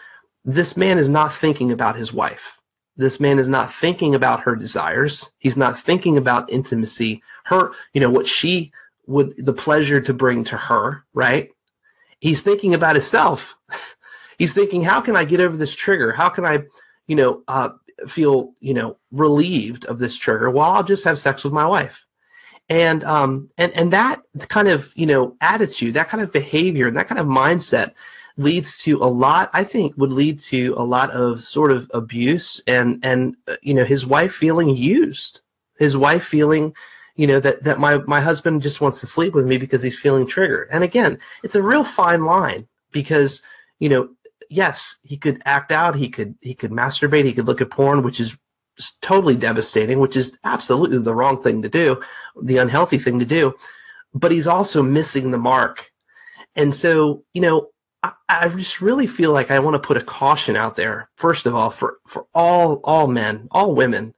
this 0.44 0.76
man 0.76 0.98
is 0.98 1.10
not 1.10 1.34
thinking 1.34 1.72
about 1.72 1.96
his 1.96 2.12
wife 2.12 2.60
this 3.00 3.22
man 3.22 3.40
is 3.40 3.48
not 3.48 3.74
thinking 3.74 4.14
about 4.14 4.42
her 4.42 4.58
desires. 4.58 5.32
He's 5.40 5.56
not 5.56 5.80
thinking 5.80 6.18
about 6.18 6.52
intimacy, 6.52 7.24
her, 7.46 7.72
you 7.94 8.02
know, 8.02 8.10
what 8.10 8.28
she 8.28 8.74
would, 9.08 9.34
the 9.38 9.54
pleasure 9.54 10.02
to 10.02 10.14
bring 10.14 10.44
to 10.44 10.58
her, 10.58 11.06
right? 11.14 11.50
He's 12.20 12.42
thinking 12.42 12.74
about 12.74 12.96
himself. 12.96 13.58
He's 14.38 14.54
thinking, 14.54 14.84
how 14.84 15.02
can 15.02 15.16
I 15.16 15.26
get 15.26 15.42
over 15.42 15.58
this 15.58 15.76
trigger? 15.76 16.12
How 16.12 16.30
can 16.30 16.46
I, 16.46 16.64
you 17.08 17.16
know, 17.16 17.44
uh, 17.48 17.70
feel, 18.08 18.54
you 18.62 18.74
know, 18.74 18.98
relieved 19.12 19.86
of 19.86 20.00
this 20.00 20.18
trigger? 20.18 20.50
Well, 20.50 20.72
I'll 20.72 20.84
just 20.84 21.04
have 21.04 21.20
sex 21.20 21.44
with 21.44 21.52
my 21.52 21.66
wife. 21.66 22.06
And, 22.70 23.04
um, 23.04 23.50
and, 23.58 23.74
and 23.74 23.92
that 23.92 24.22
kind 24.48 24.68
of, 24.68 24.94
you 24.96 25.08
know, 25.08 25.36
attitude, 25.42 25.96
that 25.96 26.08
kind 26.08 26.24
of 26.24 26.32
behavior, 26.32 26.88
and 26.88 26.96
that 26.96 27.08
kind 27.08 27.20
of 27.20 27.28
mindset 27.28 27.94
leads 28.40 28.78
to 28.78 29.04
a 29.04 29.06
lot 29.06 29.50
i 29.52 29.66
think 29.66 29.94
would 29.98 30.14
lead 30.14 30.40
to 30.40 30.74
a 30.78 30.84
lot 30.84 31.12
of 31.12 31.42
sort 31.42 31.72
of 31.72 31.92
abuse 31.94 32.64
and 32.68 32.98
and 33.04 33.36
uh, 33.50 33.56
you 33.62 33.74
know 33.74 33.84
his 33.84 34.06
wife 34.06 34.34
feeling 34.34 34.70
used 34.70 35.42
his 35.78 35.98
wife 35.98 36.24
feeling 36.24 36.74
you 37.20 37.28
know 37.28 37.42
that 37.42 37.62
that 37.64 37.80
my 37.80 37.98
my 38.08 38.22
husband 38.22 38.62
just 38.62 38.80
wants 38.80 39.02
to 39.02 39.06
sleep 39.06 39.34
with 39.34 39.46
me 39.46 39.58
because 39.58 39.82
he's 39.84 40.00
feeling 40.00 40.26
triggered 40.26 40.70
and 40.72 40.86
again 40.86 41.20
it's 41.44 41.56
a 41.56 41.62
real 41.62 41.84
fine 41.84 42.24
line 42.24 42.66
because 42.94 43.42
you 43.80 43.90
know 43.90 44.08
yes 44.50 44.96
he 45.04 45.18
could 45.18 45.42
act 45.44 45.70
out 45.70 45.98
he 45.98 46.08
could 46.10 46.36
he 46.40 46.54
could 46.54 46.72
masturbate 46.72 47.26
he 47.26 47.34
could 47.34 47.46
look 47.46 47.60
at 47.60 47.70
porn 47.70 48.04
which 48.04 48.22
is 48.22 48.38
totally 49.02 49.36
devastating 49.36 50.00
which 50.00 50.16
is 50.16 50.38
absolutely 50.46 50.98
the 50.98 51.14
wrong 51.14 51.44
thing 51.44 51.62
to 51.62 51.68
do 51.68 52.02
the 52.42 52.56
unhealthy 52.56 52.98
thing 52.98 53.20
to 53.20 53.26
do 53.26 53.54
but 54.14 54.32
he's 54.32 54.48
also 54.48 54.82
missing 54.82 55.32
the 55.32 55.38
mark 55.38 55.92
and 56.56 56.74
so 56.74 57.26
you 57.34 57.42
know 57.42 57.68
I, 58.02 58.14
I 58.30 58.48
just 58.48 58.80
really 58.80 59.08
feel 59.08 59.34
like 59.34 59.52
I 59.52 59.60
want 59.60 59.74
to 59.74 59.86
put 59.86 59.98
a 59.98 60.02
caution 60.02 60.56
out 60.56 60.78
there. 60.78 61.10
First 61.18 61.46
of 61.46 61.54
all, 61.54 61.70
for 61.70 61.98
for 62.08 62.28
all 62.34 62.80
all 62.86 63.08
men, 63.08 63.50
all 63.52 63.76
women, 63.76 64.14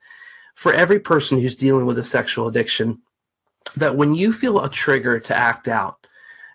for 0.61 0.71
every 0.71 0.99
person 0.99 1.41
who's 1.41 1.55
dealing 1.55 1.87
with 1.87 1.97
a 1.97 2.03
sexual 2.03 2.47
addiction, 2.47 3.01
that 3.77 3.95
when 3.95 4.13
you 4.13 4.31
feel 4.31 4.63
a 4.63 4.69
trigger 4.69 5.19
to 5.19 5.35
act 5.35 5.67
out, 5.67 6.05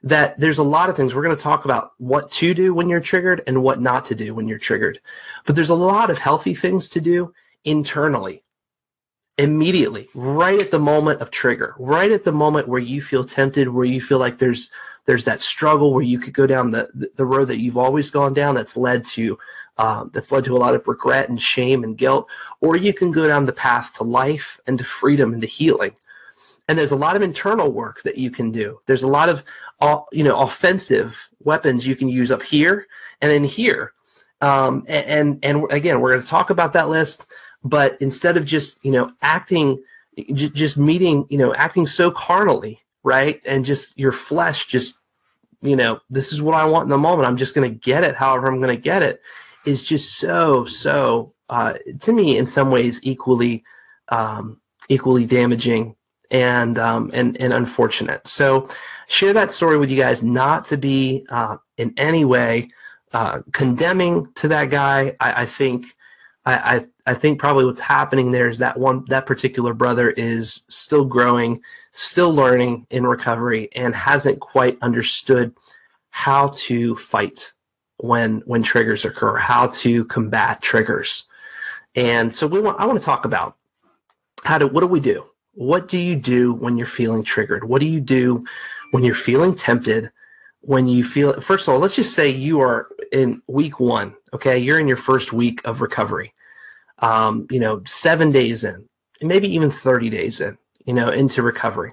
that 0.04 0.38
there's 0.38 0.58
a 0.58 0.62
lot 0.62 0.88
of 0.88 0.94
things 0.94 1.12
we're 1.12 1.24
going 1.24 1.36
to 1.36 1.42
talk 1.42 1.64
about 1.64 1.90
what 1.98 2.30
to 2.30 2.54
do 2.54 2.72
when 2.72 2.88
you're 2.88 3.00
triggered 3.00 3.42
and 3.48 3.64
what 3.64 3.80
not 3.80 4.04
to 4.04 4.14
do 4.14 4.32
when 4.32 4.46
you're 4.46 4.60
triggered. 4.60 5.00
But 5.44 5.56
there's 5.56 5.70
a 5.70 5.74
lot 5.74 6.08
of 6.08 6.18
healthy 6.18 6.54
things 6.54 6.88
to 6.90 7.00
do 7.00 7.34
internally 7.64 8.44
immediately 9.38 10.08
right 10.14 10.60
at 10.60 10.70
the 10.70 10.78
moment 10.78 11.20
of 11.20 11.30
trigger 11.30 11.74
right 11.78 12.10
at 12.10 12.24
the 12.24 12.32
moment 12.32 12.68
where 12.68 12.80
you 12.80 13.02
feel 13.02 13.22
tempted 13.22 13.68
where 13.68 13.84
you 13.84 14.00
feel 14.00 14.18
like 14.18 14.38
there's 14.38 14.70
there's 15.04 15.24
that 15.24 15.42
struggle 15.42 15.92
where 15.92 16.02
you 16.02 16.18
could 16.18 16.32
go 16.32 16.46
down 16.46 16.70
the 16.70 17.10
the 17.16 17.26
road 17.26 17.44
that 17.48 17.58
you've 17.58 17.76
always 17.76 18.08
gone 18.08 18.32
down 18.32 18.54
that's 18.54 18.78
led 18.78 19.04
to 19.04 19.36
um, 19.78 20.10
that's 20.12 20.32
led 20.32 20.44
to 20.44 20.56
a 20.56 20.58
lot 20.58 20.74
of 20.74 20.86
regret 20.88 21.28
and 21.28 21.40
shame 21.40 21.84
and 21.84 21.98
guilt 21.98 22.28
or 22.60 22.76
you 22.76 22.92
can 22.92 23.10
go 23.10 23.26
down 23.26 23.46
the 23.46 23.52
path 23.52 23.94
to 23.94 24.04
life 24.04 24.60
and 24.66 24.78
to 24.78 24.84
freedom 24.84 25.32
and 25.32 25.42
to 25.42 25.46
healing. 25.46 25.92
And 26.68 26.78
there's 26.78 26.92
a 26.92 26.96
lot 26.96 27.14
of 27.14 27.22
internal 27.22 27.70
work 27.70 28.02
that 28.02 28.18
you 28.18 28.30
can 28.30 28.50
do. 28.50 28.80
There's 28.86 29.04
a 29.04 29.08
lot 29.08 29.28
of 29.28 29.44
you 30.12 30.24
know 30.24 30.38
offensive 30.40 31.28
weapons 31.44 31.86
you 31.86 31.96
can 31.96 32.08
use 32.08 32.30
up 32.30 32.42
here 32.42 32.86
and 33.20 33.30
in 33.30 33.44
here. 33.44 33.92
Um, 34.40 34.84
and 34.88 35.38
and 35.42 35.70
again 35.70 36.00
we're 36.00 36.12
going 36.12 36.22
to 36.22 36.28
talk 36.28 36.50
about 36.50 36.72
that 36.74 36.88
list 36.88 37.26
but 37.64 37.96
instead 38.00 38.36
of 38.36 38.44
just 38.44 38.78
you 38.84 38.92
know 38.92 39.12
acting 39.22 39.82
just 40.32 40.76
meeting 40.76 41.26
you 41.28 41.38
know 41.38 41.54
acting 41.54 41.86
so 41.86 42.10
carnally 42.10 42.80
right 43.02 43.40
and 43.44 43.64
just 43.64 43.98
your 43.98 44.12
flesh 44.12 44.66
just 44.66 44.96
you 45.62 45.76
know 45.76 46.00
this 46.10 46.32
is 46.32 46.40
what 46.40 46.54
i 46.54 46.64
want 46.64 46.84
in 46.84 46.90
the 46.90 46.98
moment. 46.98 47.26
I'm 47.26 47.36
just 47.36 47.54
going 47.54 47.70
to 47.70 47.78
get 47.78 48.04
it 48.04 48.14
however 48.14 48.46
i'm 48.46 48.60
going 48.60 48.74
to 48.74 48.80
get 48.80 49.02
it 49.02 49.20
is 49.66 49.82
just 49.82 50.18
so 50.18 50.64
so 50.64 51.34
uh, 51.50 51.74
to 52.00 52.12
me 52.12 52.38
in 52.38 52.46
some 52.46 52.70
ways 52.70 53.00
equally 53.02 53.64
um, 54.08 54.60
equally 54.88 55.26
damaging 55.26 55.96
and 56.30 56.78
um, 56.78 57.10
and 57.12 57.36
and 57.40 57.52
unfortunate. 57.52 58.26
So 58.26 58.68
share 59.08 59.32
that 59.32 59.52
story 59.52 59.78
with 59.78 59.90
you 59.90 59.96
guys 59.96 60.22
not 60.22 60.64
to 60.66 60.76
be 60.76 61.26
uh, 61.28 61.56
in 61.76 61.92
any 61.96 62.24
way 62.24 62.70
uh, 63.12 63.42
condemning 63.52 64.32
to 64.36 64.48
that 64.48 64.70
guy. 64.70 65.14
I, 65.20 65.42
I 65.42 65.46
think 65.46 65.86
I, 66.44 66.54
I 66.76 66.86
I 67.06 67.14
think 67.14 67.38
probably 67.38 67.64
what's 67.64 67.80
happening 67.80 68.30
there 68.30 68.48
is 68.48 68.58
that 68.58 68.78
one 68.78 69.04
that 69.08 69.26
particular 69.26 69.74
brother 69.74 70.10
is 70.10 70.64
still 70.68 71.04
growing, 71.04 71.60
still 71.92 72.32
learning 72.32 72.86
in 72.90 73.06
recovery, 73.06 73.68
and 73.74 73.94
hasn't 73.94 74.40
quite 74.40 74.78
understood 74.82 75.54
how 76.10 76.48
to 76.54 76.96
fight 76.96 77.52
when 77.98 78.42
when 78.46 78.62
triggers 78.62 79.04
occur, 79.04 79.36
how 79.36 79.68
to 79.68 80.04
combat 80.06 80.60
triggers. 80.60 81.24
And 81.94 82.34
so 82.34 82.46
we 82.46 82.60
want 82.60 82.80
I 82.80 82.86
want 82.86 82.98
to 82.98 83.04
talk 83.04 83.24
about 83.24 83.56
how 84.44 84.58
do 84.58 84.66
what 84.66 84.80
do 84.80 84.86
we 84.86 85.00
do? 85.00 85.24
What 85.54 85.88
do 85.88 85.98
you 85.98 86.16
do 86.16 86.52
when 86.52 86.76
you're 86.76 86.86
feeling 86.86 87.22
triggered? 87.22 87.64
What 87.64 87.80
do 87.80 87.86
you 87.86 88.00
do 88.00 88.44
when 88.90 89.04
you're 89.04 89.14
feeling 89.14 89.54
tempted? 89.54 90.10
When 90.60 90.88
you 90.88 91.04
feel 91.04 91.40
first 91.40 91.68
of 91.68 91.74
all, 91.74 91.80
let's 91.80 91.94
just 91.94 92.14
say 92.14 92.28
you 92.28 92.60
are 92.60 92.88
in 93.12 93.40
week 93.46 93.78
one, 93.78 94.14
okay? 94.34 94.58
You're 94.58 94.80
in 94.80 94.88
your 94.88 94.96
first 94.96 95.32
week 95.32 95.60
of 95.64 95.80
recovery 95.80 96.34
um, 96.98 97.46
you 97.50 97.60
know, 97.60 97.82
seven 97.86 98.32
days 98.32 98.64
in, 98.64 98.88
maybe 99.20 99.48
even 99.48 99.70
30 99.70 100.10
days 100.10 100.40
in, 100.40 100.56
you 100.84 100.94
know, 100.94 101.08
into 101.10 101.42
recovery. 101.42 101.92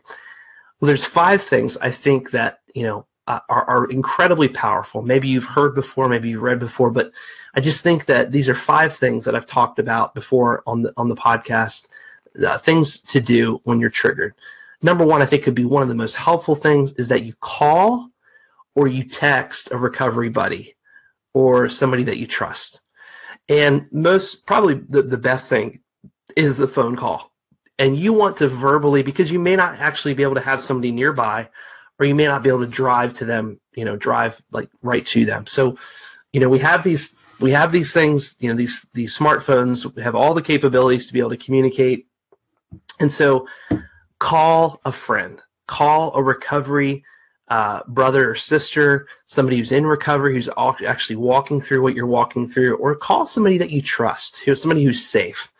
Well, 0.79 0.87
there's 0.87 1.05
five 1.05 1.41
things 1.41 1.77
I 1.77 1.91
think 1.91 2.31
that, 2.31 2.59
you 2.73 2.83
know, 2.83 3.05
uh, 3.27 3.39
are, 3.49 3.65
are 3.69 3.85
incredibly 3.85 4.49
powerful. 4.49 5.01
Maybe 5.01 5.27
you've 5.27 5.43
heard 5.43 5.75
before, 5.75 6.09
maybe 6.09 6.29
you've 6.29 6.41
read 6.41 6.59
before, 6.59 6.91
but 6.91 7.11
I 7.55 7.61
just 7.61 7.81
think 7.81 8.05
that 8.05 8.31
these 8.31 8.49
are 8.49 8.55
five 8.55 8.95
things 8.95 9.25
that 9.25 9.35
I've 9.35 9.45
talked 9.45 9.79
about 9.79 10.13
before 10.13 10.63
on 10.67 10.83
the 10.83 10.93
on 10.97 11.09
the 11.09 11.15
podcast. 11.15 11.87
Uh, 12.43 12.57
things 12.57 12.97
to 12.97 13.21
do 13.21 13.61
when 13.63 13.79
you're 13.79 13.91
triggered. 13.91 14.33
Number 14.81 15.05
one, 15.05 15.21
I 15.21 15.25
think 15.27 15.43
could 15.43 15.53
be 15.53 15.65
one 15.65 15.83
of 15.83 15.87
the 15.89 15.95
most 15.95 16.15
helpful 16.15 16.55
things 16.55 16.91
is 16.93 17.07
that 17.09 17.23
you 17.23 17.33
call 17.39 18.09
or 18.75 18.87
you 18.87 19.03
text 19.03 19.71
a 19.71 19.77
recovery 19.77 20.29
buddy 20.29 20.75
or 21.33 21.69
somebody 21.69 22.03
that 22.03 22.17
you 22.17 22.25
trust. 22.25 22.81
And 23.47 23.87
most 23.91 24.45
probably 24.45 24.81
the, 24.89 25.03
the 25.03 25.17
best 25.17 25.47
thing 25.47 25.81
is 26.35 26.57
the 26.57 26.67
phone 26.67 26.95
call. 26.95 27.31
And 27.77 27.97
you 27.97 28.13
want 28.13 28.37
to 28.37 28.47
verbally, 28.47 29.03
because 29.03 29.31
you 29.31 29.39
may 29.39 29.55
not 29.55 29.79
actually 29.79 30.13
be 30.13 30.23
able 30.23 30.35
to 30.35 30.41
have 30.41 30.61
somebody 30.61 30.91
nearby, 30.91 31.49
or 31.99 32.05
you 32.05 32.15
may 32.15 32.25
not 32.25 32.43
be 32.43 32.49
able 32.49 32.61
to 32.61 32.67
drive 32.67 33.13
to 33.15 33.25
them, 33.25 33.59
you 33.75 33.85
know, 33.85 33.95
drive 33.95 34.41
like 34.51 34.69
right 34.81 35.05
to 35.07 35.25
them. 35.25 35.45
So, 35.45 35.77
you 36.31 36.39
know, 36.39 36.49
we 36.49 36.59
have 36.59 36.83
these 36.83 37.15
we 37.39 37.51
have 37.51 37.71
these 37.71 37.91
things, 37.91 38.35
you 38.39 38.49
know, 38.49 38.55
these 38.55 38.85
these 38.93 39.17
smartphones 39.17 39.97
have 40.01 40.15
all 40.15 40.33
the 40.33 40.41
capabilities 40.41 41.07
to 41.07 41.13
be 41.13 41.19
able 41.19 41.31
to 41.31 41.37
communicate. 41.37 42.07
And 42.99 43.11
so 43.11 43.47
call 44.19 44.79
a 44.85 44.91
friend, 44.91 45.41
call 45.67 46.15
a 46.15 46.23
recovery 46.23 47.03
uh, 47.49 47.81
brother 47.87 48.31
or 48.31 48.35
sister, 48.35 49.07
somebody 49.25 49.57
who's 49.57 49.71
in 49.71 49.85
recovery, 49.85 50.33
who's 50.33 50.49
actually 50.57 51.17
walking 51.17 51.61
through 51.61 51.83
what 51.83 51.93
you're 51.93 52.07
walking 52.07 52.47
through, 52.47 52.77
or 52.77 52.95
call 52.95 53.27
somebody 53.27 53.57
that 53.57 53.69
you 53.69 53.81
trust, 53.81 54.43
somebody 54.55 54.83
who's 54.83 55.05
safe. 55.05 55.51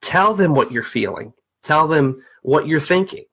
Tell 0.00 0.34
them 0.34 0.54
what 0.54 0.72
you're 0.72 0.82
feeling. 0.82 1.32
Tell 1.62 1.86
them 1.86 2.24
what 2.42 2.66
you're 2.66 2.80
thinking. 2.80 3.24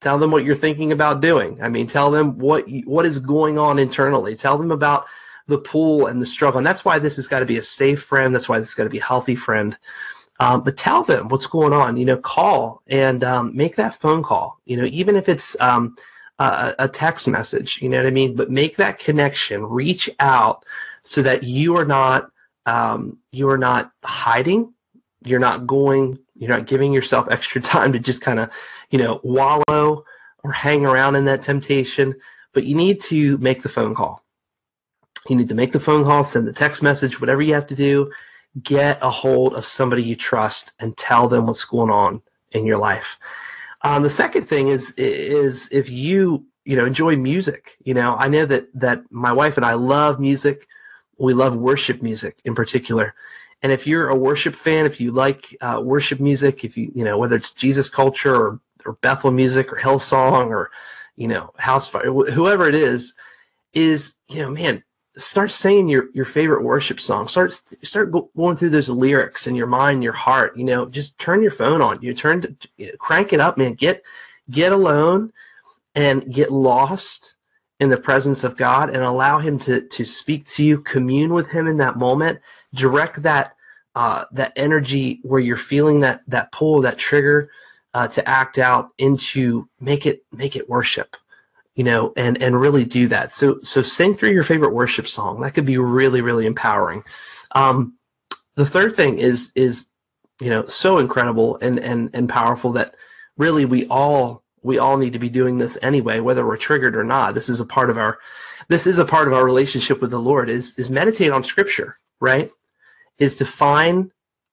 Tell 0.00 0.18
them 0.18 0.30
what 0.30 0.44
you're 0.44 0.54
thinking 0.54 0.92
about 0.92 1.20
doing. 1.20 1.60
I 1.62 1.68
mean, 1.68 1.86
tell 1.86 2.10
them 2.10 2.38
what 2.38 2.64
what 2.84 3.06
is 3.06 3.18
going 3.18 3.58
on 3.58 3.78
internally. 3.78 4.34
Tell 4.34 4.56
them 4.56 4.70
about 4.70 5.06
the 5.46 5.58
pool 5.58 6.06
and 6.06 6.22
the 6.22 6.26
struggle. 6.26 6.58
And 6.58 6.66
that's 6.66 6.84
why 6.84 6.98
this 6.98 7.16
has 7.16 7.26
got 7.26 7.40
to 7.40 7.46
be 7.46 7.58
a 7.58 7.62
safe 7.62 8.02
friend. 8.02 8.34
That's 8.34 8.48
why 8.48 8.58
this 8.58 8.68
has 8.68 8.74
got 8.74 8.84
to 8.84 8.90
be 8.90 8.98
a 8.98 9.04
healthy 9.04 9.36
friend. 9.36 9.76
Um, 10.38 10.62
but 10.62 10.78
tell 10.78 11.02
them 11.02 11.28
what's 11.28 11.46
going 11.46 11.74
on. 11.74 11.98
You 11.98 12.06
know, 12.06 12.16
call 12.16 12.82
and 12.86 13.22
um, 13.24 13.54
make 13.54 13.76
that 13.76 14.00
phone 14.00 14.22
call. 14.22 14.58
You 14.64 14.78
know, 14.78 14.86
even 14.86 15.16
if 15.16 15.28
it's 15.28 15.54
um, 15.60 15.96
a, 16.38 16.74
a 16.78 16.88
text 16.88 17.28
message, 17.28 17.82
you 17.82 17.88
know 17.90 17.98
what 17.98 18.06
I 18.06 18.10
mean? 18.10 18.34
But 18.36 18.50
make 18.50 18.76
that 18.76 18.98
connection, 18.98 19.66
reach 19.66 20.08
out 20.18 20.64
so 21.02 21.22
that 21.22 21.42
you 21.42 21.76
are 21.76 21.84
not 21.84 22.30
um, 22.66 23.18
you 23.32 23.48
are 23.48 23.58
not 23.58 23.92
hiding, 24.04 24.72
you're 25.24 25.40
not 25.40 25.66
going, 25.66 26.18
you're 26.40 26.50
not 26.50 26.66
giving 26.66 26.92
yourself 26.92 27.28
extra 27.30 27.60
time 27.60 27.92
to 27.92 28.00
just 28.00 28.20
kind 28.20 28.40
of, 28.40 28.50
you 28.90 28.98
know, 28.98 29.20
wallow 29.22 30.04
or 30.42 30.52
hang 30.52 30.84
around 30.84 31.14
in 31.14 31.26
that 31.26 31.42
temptation, 31.42 32.14
but 32.52 32.64
you 32.64 32.74
need 32.74 33.00
to 33.02 33.38
make 33.38 33.62
the 33.62 33.68
phone 33.68 33.94
call. 33.94 34.24
You 35.28 35.36
need 35.36 35.50
to 35.50 35.54
make 35.54 35.72
the 35.72 35.78
phone 35.78 36.04
call, 36.04 36.24
send 36.24 36.48
the 36.48 36.52
text 36.52 36.82
message, 36.82 37.20
whatever 37.20 37.42
you 37.42 37.54
have 37.54 37.66
to 37.66 37.74
do. 37.74 38.10
Get 38.62 38.98
a 39.02 39.10
hold 39.10 39.54
of 39.54 39.64
somebody 39.64 40.02
you 40.02 40.16
trust 40.16 40.72
and 40.80 40.96
tell 40.96 41.28
them 41.28 41.46
what's 41.46 41.64
going 41.64 41.90
on 41.90 42.22
in 42.50 42.64
your 42.66 42.78
life. 42.78 43.18
Um, 43.82 44.02
the 44.02 44.10
second 44.10 44.48
thing 44.48 44.68
is 44.68 44.92
is 44.96 45.68
if 45.70 45.88
you 45.88 46.46
you 46.64 46.76
know 46.76 46.84
enjoy 46.84 47.16
music. 47.16 47.76
You 47.84 47.94
know, 47.94 48.16
I 48.16 48.28
know 48.28 48.46
that 48.46 48.68
that 48.74 49.02
my 49.10 49.32
wife 49.32 49.56
and 49.56 49.66
I 49.66 49.74
love 49.74 50.20
music. 50.20 50.66
We 51.18 51.34
love 51.34 51.54
worship 51.54 52.02
music 52.02 52.40
in 52.44 52.54
particular. 52.54 53.14
And 53.62 53.72
if 53.72 53.86
you're 53.86 54.08
a 54.08 54.16
worship 54.16 54.54
fan, 54.54 54.86
if 54.86 55.00
you 55.00 55.12
like 55.12 55.56
uh, 55.60 55.80
worship 55.82 56.20
music, 56.20 56.64
if 56.64 56.76
you 56.76 56.90
you 56.94 57.04
know 57.04 57.18
whether 57.18 57.36
it's 57.36 57.52
Jesus 57.52 57.88
culture 57.88 58.34
or 58.34 58.60
or 58.86 58.94
Bethel 58.94 59.30
music 59.30 59.72
or 59.72 59.76
Hillsong 59.76 60.48
or 60.48 60.70
you 61.16 61.28
know 61.28 61.52
House 61.58 61.88
Fire, 61.88 62.10
whoever 62.10 62.68
it 62.68 62.74
is, 62.74 63.14
is 63.74 64.14
you 64.28 64.38
know 64.42 64.50
man, 64.50 64.82
start 65.16 65.52
saying 65.52 65.88
your 65.88 66.06
your 66.14 66.24
favorite 66.24 66.62
worship 66.62 67.00
song. 67.00 67.28
Start 67.28 67.60
start 67.82 68.12
going 68.36 68.56
through 68.56 68.70
those 68.70 68.88
lyrics 68.88 69.46
in 69.46 69.54
your 69.54 69.66
mind, 69.66 70.02
your 70.02 70.12
heart. 70.12 70.56
You 70.56 70.64
know, 70.64 70.86
just 70.86 71.18
turn 71.18 71.42
your 71.42 71.50
phone 71.50 71.82
on. 71.82 72.00
You 72.00 72.14
turn 72.14 72.42
to, 72.78 72.96
crank 72.96 73.32
it 73.32 73.40
up, 73.40 73.58
man. 73.58 73.74
Get 73.74 74.02
get 74.50 74.72
alone 74.72 75.32
and 75.94 76.32
get 76.32 76.50
lost 76.50 77.34
in 77.80 77.88
the 77.88 77.96
presence 77.96 78.44
of 78.44 78.56
God 78.56 78.90
and 78.90 79.02
allow 79.02 79.38
Him 79.38 79.58
to 79.60 79.80
to 79.82 80.04
speak 80.04 80.46
to 80.48 80.64
you. 80.64 80.78
Commune 80.78 81.34
with 81.34 81.48
Him 81.48 81.66
in 81.66 81.78
that 81.78 81.98
moment. 81.98 82.40
Direct 82.74 83.22
that 83.22 83.54
uh, 83.94 84.26
that 84.32 84.52
energy 84.56 85.20
where 85.22 85.40
you're 85.40 85.56
feeling 85.56 86.00
that 86.00 86.22
that 86.28 86.52
pull, 86.52 86.80
that 86.82 86.98
trigger 86.98 87.50
uh, 87.94 88.06
to 88.08 88.28
act 88.28 88.58
out 88.58 88.90
into 88.98 89.68
make 89.80 90.06
it 90.06 90.24
make 90.32 90.54
it 90.56 90.68
worship 90.68 91.16
you 91.76 91.84
know, 91.84 92.12
and 92.14 92.42
and 92.42 92.60
really 92.60 92.84
do 92.84 93.08
that. 93.08 93.32
So 93.32 93.58
so 93.60 93.80
sing 93.80 94.14
through 94.14 94.32
your 94.32 94.44
favorite 94.44 94.74
worship 94.74 95.06
song. 95.06 95.40
That 95.40 95.54
could 95.54 95.64
be 95.64 95.78
really 95.78 96.20
really 96.20 96.44
empowering. 96.44 97.04
Um, 97.52 97.96
the 98.56 98.66
third 98.66 98.96
thing 98.96 99.18
is 99.18 99.50
is 99.54 99.88
you 100.40 100.50
know 100.50 100.66
so 100.66 100.98
incredible 100.98 101.58
and 101.62 101.78
and 101.78 102.10
and 102.12 102.28
powerful 102.28 102.72
that 102.72 102.96
really 103.38 103.64
we 103.64 103.86
all 103.86 104.42
we 104.62 104.78
all 104.78 104.96
need 104.96 105.12
to 105.14 105.18
be 105.18 105.28
doing 105.28 105.58
this 105.58 105.78
anyway, 105.82 106.20
whether 106.20 106.46
we're 106.46 106.56
triggered 106.56 106.96
or 106.96 107.04
not. 107.04 107.34
This 107.34 107.48
is 107.48 107.60
a 107.60 107.66
part 107.66 107.90
of 107.90 107.98
our 107.98 108.18
this 108.68 108.86
is 108.86 108.98
a 108.98 109.04
part 109.04 109.26
of 109.26 109.34
our 109.34 109.44
relationship 109.44 110.00
with 110.00 110.10
the 110.10 110.20
Lord. 110.20 110.48
Is 110.50 110.74
is 110.78 110.90
meditate 110.90 111.32
on 111.32 111.44
Scripture, 111.44 111.96
right? 112.20 112.50
Is 113.18 113.36
to 113.36 113.46
find 113.46 114.12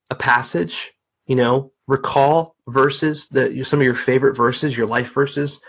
a 0.09 0.15
passage, 0.15 0.93
you 1.25 1.35
know, 1.35 1.71
recall 1.87 2.55
verses 2.67 3.27
that 3.29 3.65
some 3.65 3.79
of 3.79 3.85
your 3.85 3.95
favorite 3.95 4.35
verses, 4.35 4.77
your 4.77 4.87
life 4.87 5.13
verses 5.13 5.61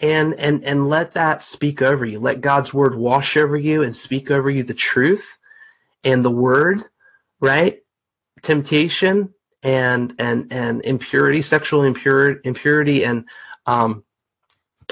and 0.00 0.34
and 0.34 0.64
and 0.64 0.88
let 0.88 1.14
that 1.14 1.42
speak 1.42 1.82
over 1.82 2.04
you 2.04 2.20
let 2.20 2.40
god's 2.40 2.72
word 2.72 2.94
wash 2.94 3.36
over 3.36 3.56
you 3.56 3.82
and 3.82 3.94
speak 3.96 4.30
over 4.30 4.48
you 4.48 4.62
the 4.62 4.74
truth 4.74 5.38
and 6.04 6.24
the 6.24 6.30
word 6.30 6.82
right 7.40 7.80
temptation 8.42 9.34
and 9.62 10.14
and 10.18 10.52
and 10.52 10.84
impurity 10.84 11.42
sexual 11.42 11.82
impurity 11.82 12.40
impurity 12.44 13.04
and 13.04 13.24
um 13.68 14.02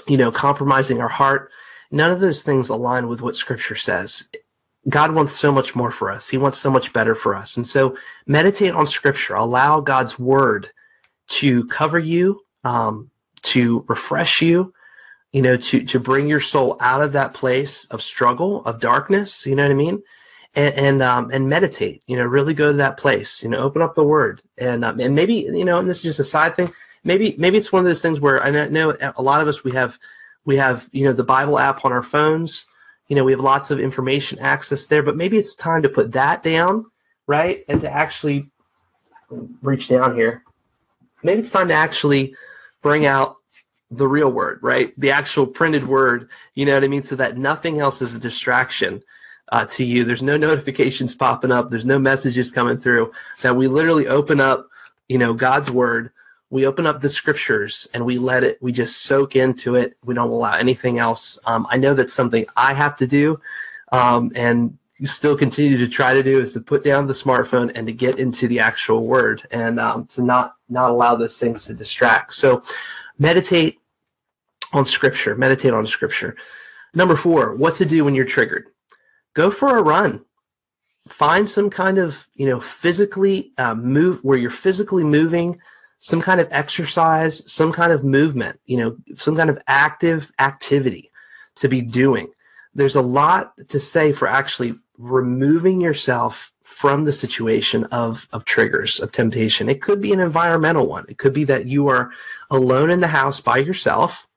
you 0.06 0.16
know 0.16 0.30
compromising 0.30 1.00
our 1.00 1.08
heart 1.08 1.50
none 1.90 2.10
of 2.10 2.20
those 2.20 2.42
things 2.42 2.68
align 2.68 3.08
with 3.08 3.20
what 3.20 3.34
scripture 3.34 3.74
says 3.74 4.30
god 4.88 5.12
wants 5.12 5.32
so 5.32 5.50
much 5.50 5.74
more 5.74 5.90
for 5.90 6.10
us 6.10 6.28
he 6.28 6.38
wants 6.38 6.58
so 6.58 6.70
much 6.70 6.92
better 6.92 7.14
for 7.14 7.34
us 7.34 7.56
and 7.56 7.66
so 7.66 7.96
meditate 8.26 8.72
on 8.72 8.86
scripture 8.86 9.34
allow 9.34 9.80
god's 9.80 10.18
word 10.18 10.70
to 11.26 11.64
cover 11.66 11.98
you 11.98 12.40
um, 12.62 13.10
to 13.42 13.84
refresh 13.88 14.40
you 14.40 14.72
you 15.36 15.42
know, 15.42 15.58
to 15.58 15.84
to 15.84 16.00
bring 16.00 16.28
your 16.28 16.40
soul 16.40 16.78
out 16.80 17.02
of 17.02 17.12
that 17.12 17.34
place 17.34 17.84
of 17.86 18.00
struggle, 18.00 18.64
of 18.64 18.80
darkness. 18.80 19.44
You 19.44 19.54
know 19.54 19.64
what 19.64 19.70
I 19.70 19.74
mean? 19.74 20.02
And 20.54 20.74
and 20.74 21.02
um, 21.02 21.30
and 21.30 21.46
meditate. 21.46 22.02
You 22.06 22.16
know, 22.16 22.24
really 22.24 22.54
go 22.54 22.70
to 22.70 22.78
that 22.78 22.96
place. 22.96 23.42
You 23.42 23.50
know, 23.50 23.58
open 23.58 23.82
up 23.82 23.94
the 23.94 24.02
Word, 24.02 24.40
and 24.56 24.82
um, 24.82 24.98
and 24.98 25.14
maybe 25.14 25.34
you 25.34 25.66
know, 25.66 25.78
and 25.78 25.86
this 25.86 25.98
is 25.98 26.02
just 26.04 26.20
a 26.20 26.24
side 26.24 26.56
thing. 26.56 26.70
Maybe 27.06 27.36
maybe 27.38 27.56
it's 27.56 27.72
one 27.72 27.80
of 27.80 27.86
those 27.86 28.02
things 28.02 28.20
where 28.20 28.42
I 28.42 28.50
know 28.50 28.96
a 29.16 29.22
lot 29.22 29.40
of 29.40 29.46
us 29.46 29.62
we 29.62 29.70
have 29.72 29.96
we 30.44 30.56
have 30.56 30.88
you 30.90 31.04
know 31.04 31.12
the 31.12 31.22
Bible 31.22 31.58
app 31.58 31.84
on 31.84 31.92
our 31.92 32.02
phones. 32.02 32.66
You 33.06 33.14
know, 33.14 33.22
we 33.22 33.30
have 33.30 33.40
lots 33.40 33.70
of 33.70 33.78
information 33.78 34.40
access 34.40 34.86
there, 34.86 35.04
but 35.04 35.16
maybe 35.16 35.38
it's 35.38 35.54
time 35.54 35.82
to 35.82 35.88
put 35.88 36.10
that 36.12 36.42
down, 36.42 36.86
right, 37.28 37.64
and 37.68 37.80
to 37.82 37.88
actually 37.88 38.50
reach 39.62 39.86
down 39.86 40.16
here. 40.16 40.42
Maybe 41.22 41.38
it's 41.38 41.52
time 41.52 41.68
to 41.68 41.74
actually 41.74 42.34
bring 42.82 43.06
out 43.06 43.36
the 43.92 44.08
real 44.08 44.30
word, 44.30 44.58
right? 44.60 44.92
The 44.98 45.12
actual 45.12 45.46
printed 45.46 45.86
word, 45.86 46.28
you 46.54 46.66
know 46.66 46.74
what 46.74 46.82
I 46.82 46.88
mean? 46.88 47.04
So 47.04 47.14
that 47.14 47.38
nothing 47.38 47.78
else 47.78 48.02
is 48.02 48.14
a 48.14 48.18
distraction 48.18 49.04
uh, 49.52 49.66
to 49.66 49.84
you. 49.84 50.02
There's 50.02 50.24
no 50.24 50.36
notifications 50.48 51.14
popping 51.14 51.52
up, 51.52 51.70
there's 51.70 51.86
no 51.86 52.00
messages 52.00 52.50
coming 52.50 52.80
through. 52.80 53.12
That 53.42 53.54
we 53.54 53.68
literally 53.68 54.08
open 54.08 54.40
up, 54.40 54.68
you 55.08 55.18
know, 55.18 55.32
God's 55.32 55.70
word, 55.70 56.10
we 56.50 56.66
open 56.66 56.86
up 56.86 57.00
the 57.00 57.10
scriptures 57.10 57.88
and 57.92 58.04
we 58.04 58.18
let 58.18 58.44
it, 58.44 58.58
we 58.62 58.72
just 58.72 59.04
soak 59.04 59.34
into 59.36 59.74
it. 59.74 59.96
We 60.04 60.14
don't 60.14 60.30
allow 60.30 60.54
anything 60.54 60.98
else. 60.98 61.38
Um, 61.44 61.66
I 61.70 61.76
know 61.76 61.94
that's 61.94 62.14
something 62.14 62.46
I 62.56 62.72
have 62.74 62.96
to 62.98 63.06
do. 63.06 63.36
Um, 63.92 64.32
and 64.34 64.78
still 65.04 65.36
continue 65.36 65.76
to 65.76 65.88
try 65.88 66.14
to 66.14 66.22
do 66.22 66.40
is 66.40 66.52
to 66.54 66.60
put 66.60 66.82
down 66.82 67.06
the 67.06 67.12
smartphone 67.12 67.70
and 67.74 67.86
to 67.86 67.92
get 67.92 68.18
into 68.18 68.48
the 68.48 68.60
actual 68.60 69.06
word 69.06 69.46
and 69.50 69.78
um, 69.78 70.06
to 70.06 70.22
not 70.22 70.56
not 70.68 70.90
allow 70.90 71.14
those 71.14 71.38
things 71.38 71.66
to 71.66 71.74
distract. 71.74 72.34
So 72.34 72.62
meditate 73.18 73.78
on 74.72 74.86
scripture. 74.86 75.34
Meditate 75.34 75.74
on 75.74 75.86
scripture. 75.86 76.36
Number 76.94 77.16
four, 77.16 77.54
what 77.54 77.76
to 77.76 77.84
do 77.84 78.04
when 78.04 78.14
you're 78.14 78.24
triggered. 78.24 78.68
Go 79.34 79.50
for 79.50 79.76
a 79.76 79.82
run. 79.82 80.24
Find 81.08 81.48
some 81.48 81.70
kind 81.70 81.98
of, 81.98 82.26
you 82.34 82.46
know, 82.46 82.58
physically 82.58 83.52
uh, 83.58 83.74
move 83.74 84.20
where 84.22 84.38
you're 84.38 84.50
physically 84.50 85.04
moving, 85.04 85.60
some 86.06 86.22
kind 86.22 86.40
of 86.40 86.46
exercise, 86.52 87.42
some 87.52 87.72
kind 87.72 87.90
of 87.90 88.04
movement, 88.04 88.60
you 88.64 88.76
know, 88.76 88.96
some 89.16 89.34
kind 89.34 89.50
of 89.50 89.58
active 89.66 90.30
activity 90.38 91.10
to 91.56 91.66
be 91.66 91.80
doing. 91.80 92.28
There's 92.76 92.94
a 92.94 93.02
lot 93.02 93.54
to 93.66 93.80
say 93.80 94.12
for 94.12 94.28
actually 94.28 94.78
removing 94.98 95.80
yourself 95.80 96.52
from 96.62 97.06
the 97.06 97.12
situation 97.12 97.82
of, 97.86 98.28
of 98.32 98.44
triggers 98.44 99.00
of 99.00 99.10
temptation. 99.10 99.68
It 99.68 99.82
could 99.82 100.00
be 100.00 100.12
an 100.12 100.20
environmental 100.20 100.86
one. 100.86 101.06
It 101.08 101.18
could 101.18 101.32
be 101.32 101.42
that 101.42 101.66
you 101.66 101.88
are 101.88 102.12
alone 102.50 102.90
in 102.90 103.00
the 103.00 103.08
house 103.08 103.40
by 103.40 103.56
yourself. 103.56 104.28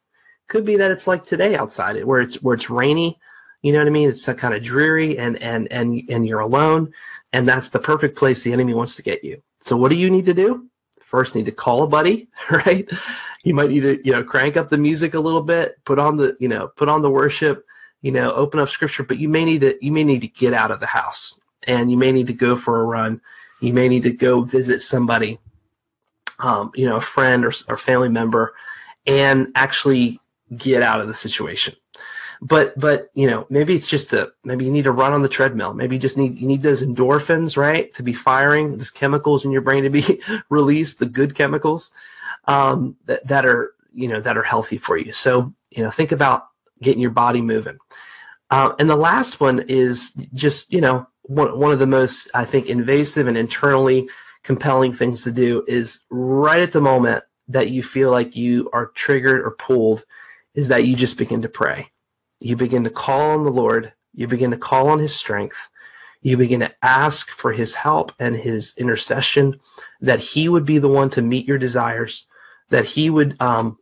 Could 0.48 0.66
be 0.66 0.78
that 0.78 0.90
it's 0.90 1.06
like 1.06 1.24
today 1.24 1.56
outside, 1.56 2.04
where 2.04 2.22
it's 2.22 2.42
where 2.42 2.56
it's 2.56 2.72
rainy. 2.72 3.20
You 3.62 3.74
know 3.74 3.78
what 3.78 3.88
I 3.88 3.92
mean? 3.92 4.10
It's 4.10 4.26
kind 4.26 4.56
of 4.56 4.64
dreary, 4.64 5.20
and 5.20 5.40
and 5.40 5.72
and 5.72 6.02
and 6.10 6.28
you're 6.28 6.40
alone, 6.40 6.94
and 7.32 7.48
that's 7.48 7.70
the 7.70 7.78
perfect 7.78 8.18
place 8.18 8.42
the 8.42 8.54
enemy 8.54 8.74
wants 8.74 8.96
to 8.96 9.04
get 9.04 9.24
you. 9.24 9.44
So 9.62 9.78
what 9.78 9.90
do 9.90 9.96
you 9.96 10.10
need 10.10 10.26
to 10.26 10.34
do? 10.34 10.69
First, 11.10 11.34
need 11.34 11.46
to 11.46 11.52
call 11.52 11.82
a 11.82 11.88
buddy, 11.88 12.28
right? 12.52 12.88
You 13.44 13.56
might 13.56 13.72
need 13.72 13.80
to 13.80 14.00
you 14.06 14.14
know 14.14 14.24
crank 14.24 14.58
up 14.58 14.70
the 14.70 14.78
music 14.78 15.16
a 15.16 15.20
little 15.20 15.42
bit, 15.42 15.84
put 15.86 15.98
on 15.98 16.18
the 16.18 16.38
you 16.40 16.48
know 16.48 16.68
put 16.68 16.88
on 16.88 17.02
the 17.02 17.10
worship, 17.10 17.66
you 18.04 18.12
know 18.12 18.32
open 18.34 18.60
up 18.60 18.70
scripture, 18.70 19.02
but 19.02 19.18
you 19.18 19.28
may 19.28 19.44
need 19.44 19.62
to 19.62 19.76
you 19.84 19.92
may 19.92 20.04
need 20.04 20.22
to 20.22 20.28
get 20.28 20.54
out 20.54 20.70
of 20.70 20.80
the 20.80 20.86
house 20.86 21.42
and 21.64 21.90
you 21.90 21.98
may 21.98 22.12
need 22.12 22.28
to 22.28 22.34
go 22.34 22.56
for 22.56 22.80
a 22.80 22.84
run. 22.84 23.22
You 23.60 23.74
may 23.74 23.90
need 23.90 24.04
to 24.04 24.12
go 24.12 24.42
visit 24.42 24.84
somebody, 24.84 25.40
um, 26.38 26.72
you 26.76 26.88
know, 26.88 26.98
a 26.98 27.02
friend 27.02 27.44
or, 27.44 27.52
or 27.68 27.76
family 27.76 28.10
member, 28.10 28.54
and 29.08 29.52
actually 29.56 30.20
get 30.56 30.84
out 30.84 31.02
of 31.02 31.08
the 31.08 31.16
situation. 31.16 31.76
But 32.42 32.80
but 32.80 33.10
you 33.14 33.28
know 33.28 33.46
maybe 33.50 33.76
it's 33.76 33.88
just 33.88 34.14
a 34.14 34.32
maybe 34.44 34.66
you 34.66 34.72
need 34.72 34.86
to 34.86 34.92
run 34.92 35.12
on 35.12 35.22
the 35.22 35.30
treadmill. 35.30 35.74
Maybe 35.74 35.96
you 35.96 36.02
just 36.02 36.18
need 36.18 36.38
you 36.38 36.48
need 36.48 36.62
those 36.62 36.84
endorphins 36.84 37.58
right 37.58 37.94
to 37.96 38.04
be 38.04 38.14
firing, 38.14 38.78
those 38.78 38.90
chemicals 38.90 39.44
in 39.44 39.52
your 39.52 39.62
brain 39.62 39.84
to 39.84 39.90
be 39.90 40.22
released, 40.50 41.00
the 41.00 41.06
good 41.06 41.36
chemicals 41.36 41.92
um, 42.46 42.96
that 43.06 43.28
that 43.28 43.46
are 43.46 43.74
you 43.94 44.08
know 44.08 44.22
that 44.22 44.38
are 44.38 44.44
healthy 44.44 44.78
for 44.78 44.98
you. 44.98 45.12
So 45.12 45.54
you 45.70 45.84
know 45.84 45.92
think 45.92 46.12
about 46.12 46.48
getting 46.82 47.02
your 47.02 47.12
body 47.12 47.42
moving. 47.42 47.78
Uh, 48.52 48.74
and 48.80 48.90
the 48.90 48.96
last 48.96 49.40
one 49.40 49.66
is 49.68 50.12
just 50.34 50.72
you 50.74 50.82
know 50.82 51.08
one, 51.24 51.58
one 51.58 51.72
of 51.72 51.80
the 51.80 51.88
most, 51.88 52.30
I 52.34 52.44
think, 52.44 52.68
invasive 52.68 53.28
and 53.28 53.38
internally 53.38 54.10
compelling 54.44 54.94
things 54.94 55.24
to 55.24 55.32
do 55.32 55.64
is 55.68 56.06
right 56.10 56.62
at 56.62 56.72
the 56.72 56.82
moment 56.82 57.24
that 57.48 57.70
you 57.70 57.84
feel 57.84 58.12
like 58.12 58.36
you 58.36 58.70
are 58.74 58.88
triggered 58.88 59.42
or 59.42 59.52
pulled, 59.52 60.06
is 60.56 60.70
that 60.70 60.86
you 60.86 60.96
just 60.96 61.18
begin 61.18 61.42
to 61.44 61.50
pray. 61.50 61.92
You 62.40 62.56
begin 62.56 62.84
to 62.84 62.90
call 62.90 63.32
on 63.32 63.44
the 63.44 63.52
Lord. 63.52 63.94
You 64.14 64.28
begin 64.28 64.52
to 64.52 64.58
call 64.58 64.90
on 64.90 65.00
His 65.00 65.16
strength. 65.16 65.58
You 66.22 66.38
begin 66.38 66.60
to 66.62 66.74
ask 66.82 67.30
for 67.30 67.54
His 67.54 67.76
help 67.76 68.12
and 68.20 68.36
His 68.36 68.76
intercession, 68.78 69.60
that 70.02 70.20
He 70.20 70.50
would 70.50 70.66
be 70.66 70.78
the 70.78 70.90
one 70.90 71.10
to 71.12 71.22
meet 71.22 71.48
your 71.48 71.58
desires, 71.58 72.26
that 72.70 72.86
He 72.86 73.10
would 73.10 73.40
um, 73.42 73.78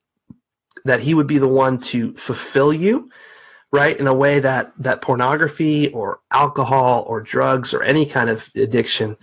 that 0.86 1.02
He 1.02 1.13
would 1.13 1.28
be 1.28 1.38
the 1.38 1.48
one 1.48 1.80
to 1.80 2.13
fulfill 2.15 2.72
you, 2.72 3.10
right 3.72 4.00
in 4.00 4.08
a 4.08 4.13
way 4.13 4.39
that 4.39 4.72
that 4.78 5.02
pornography 5.02 5.89
or 5.89 6.20
alcohol 6.32 7.04
or 7.08 7.22
drugs 7.22 7.74
or 7.74 7.84
any 7.84 8.06
kind 8.06 8.30
of 8.30 8.50
addiction 8.56 9.17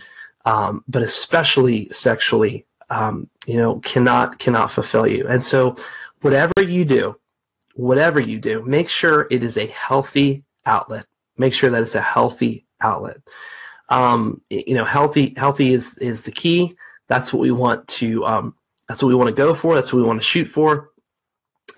um, 0.45 0.85
but 0.87 1.03
especially 1.03 1.89
sexually 1.91 2.67
um, 2.91 3.29
you 3.47 3.57
know 3.57 3.77
cannot 3.81 4.39
cannot 4.39 4.71
fulfill 4.71 5.07
you 5.07 5.27
and 5.29 5.43
so 5.43 5.77
whatever 6.21 6.53
you 6.63 6.85
do 6.85 7.17
whatever 7.75 8.21
you 8.21 8.39
do 8.39 8.63
make 8.63 8.89
sure 8.89 9.27
it 9.31 9.43
is 9.43 9.57
a 9.57 9.67
healthy 9.67 10.45
outlet 10.67 11.07
Make 11.37 11.53
sure 11.53 11.71
that 11.71 11.83
it's 11.83 11.97
a 11.97 12.01
healthy 12.01 12.67
outlet. 12.81 13.17
Um, 13.89 14.41
you 14.51 14.75
know, 14.75 14.85
healthy 14.85 15.35
healthy 15.37 15.75
is 15.75 15.99
is 15.99 16.23
the 16.23 16.31
key. 16.31 16.77
That's 17.09 17.33
what 17.33 17.41
we 17.41 17.51
want 17.51 17.87
to 17.89 18.25
um, 18.25 18.55
that's 18.89 19.03
what 19.03 19.09
we 19.09 19.15
want 19.15 19.29
to 19.29 19.35
go 19.35 19.55
for. 19.55 19.75
That's 19.75 19.93
what 19.93 19.99
we 19.99 20.07
want 20.07 20.21
to 20.21 20.27
shoot 20.27 20.47
for. 20.47 20.91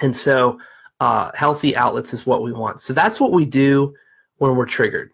And 0.03 0.15
so, 0.15 0.59
uh, 1.01 1.31
healthy 1.35 1.75
outlets 1.75 2.13
is 2.13 2.27
what 2.27 2.43
we 2.43 2.53
want. 2.53 2.83
So 2.83 2.93
that's 2.93 3.19
what 3.19 3.33
we 3.33 3.47
do 3.47 3.95
when 4.37 4.57
we're 4.57 4.67
triggered. 4.67 5.13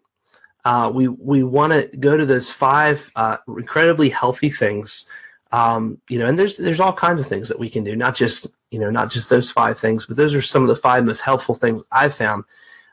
Uh, 0.64 0.90
we 0.92 1.06
we 1.06 1.44
want 1.44 1.72
to 1.72 1.96
go 1.96 2.16
to 2.16 2.26
those 2.26 2.50
five 2.50 3.10
uh, 3.14 3.36
incredibly 3.46 4.08
healthy 4.08 4.50
things. 4.50 5.06
Um, 5.52 6.00
you 6.08 6.18
know, 6.18 6.26
and 6.26 6.36
there's 6.36 6.56
there's 6.56 6.80
all 6.80 6.92
kinds 6.92 7.20
of 7.20 7.28
things 7.28 7.48
that 7.48 7.60
we 7.60 7.70
can 7.70 7.84
do, 7.84 7.94
not 7.94 8.16
just 8.16 8.48
you 8.72 8.78
know 8.78 8.90
not 8.90 9.10
just 9.10 9.28
those 9.28 9.50
five 9.50 9.78
things, 9.78 10.06
but 10.06 10.16
those 10.16 10.34
are 10.34 10.42
some 10.42 10.62
of 10.62 10.68
the 10.68 10.76
five 10.76 11.04
most 11.04 11.20
helpful 11.20 11.54
things 11.54 11.82
I've 11.92 12.14
found 12.14 12.44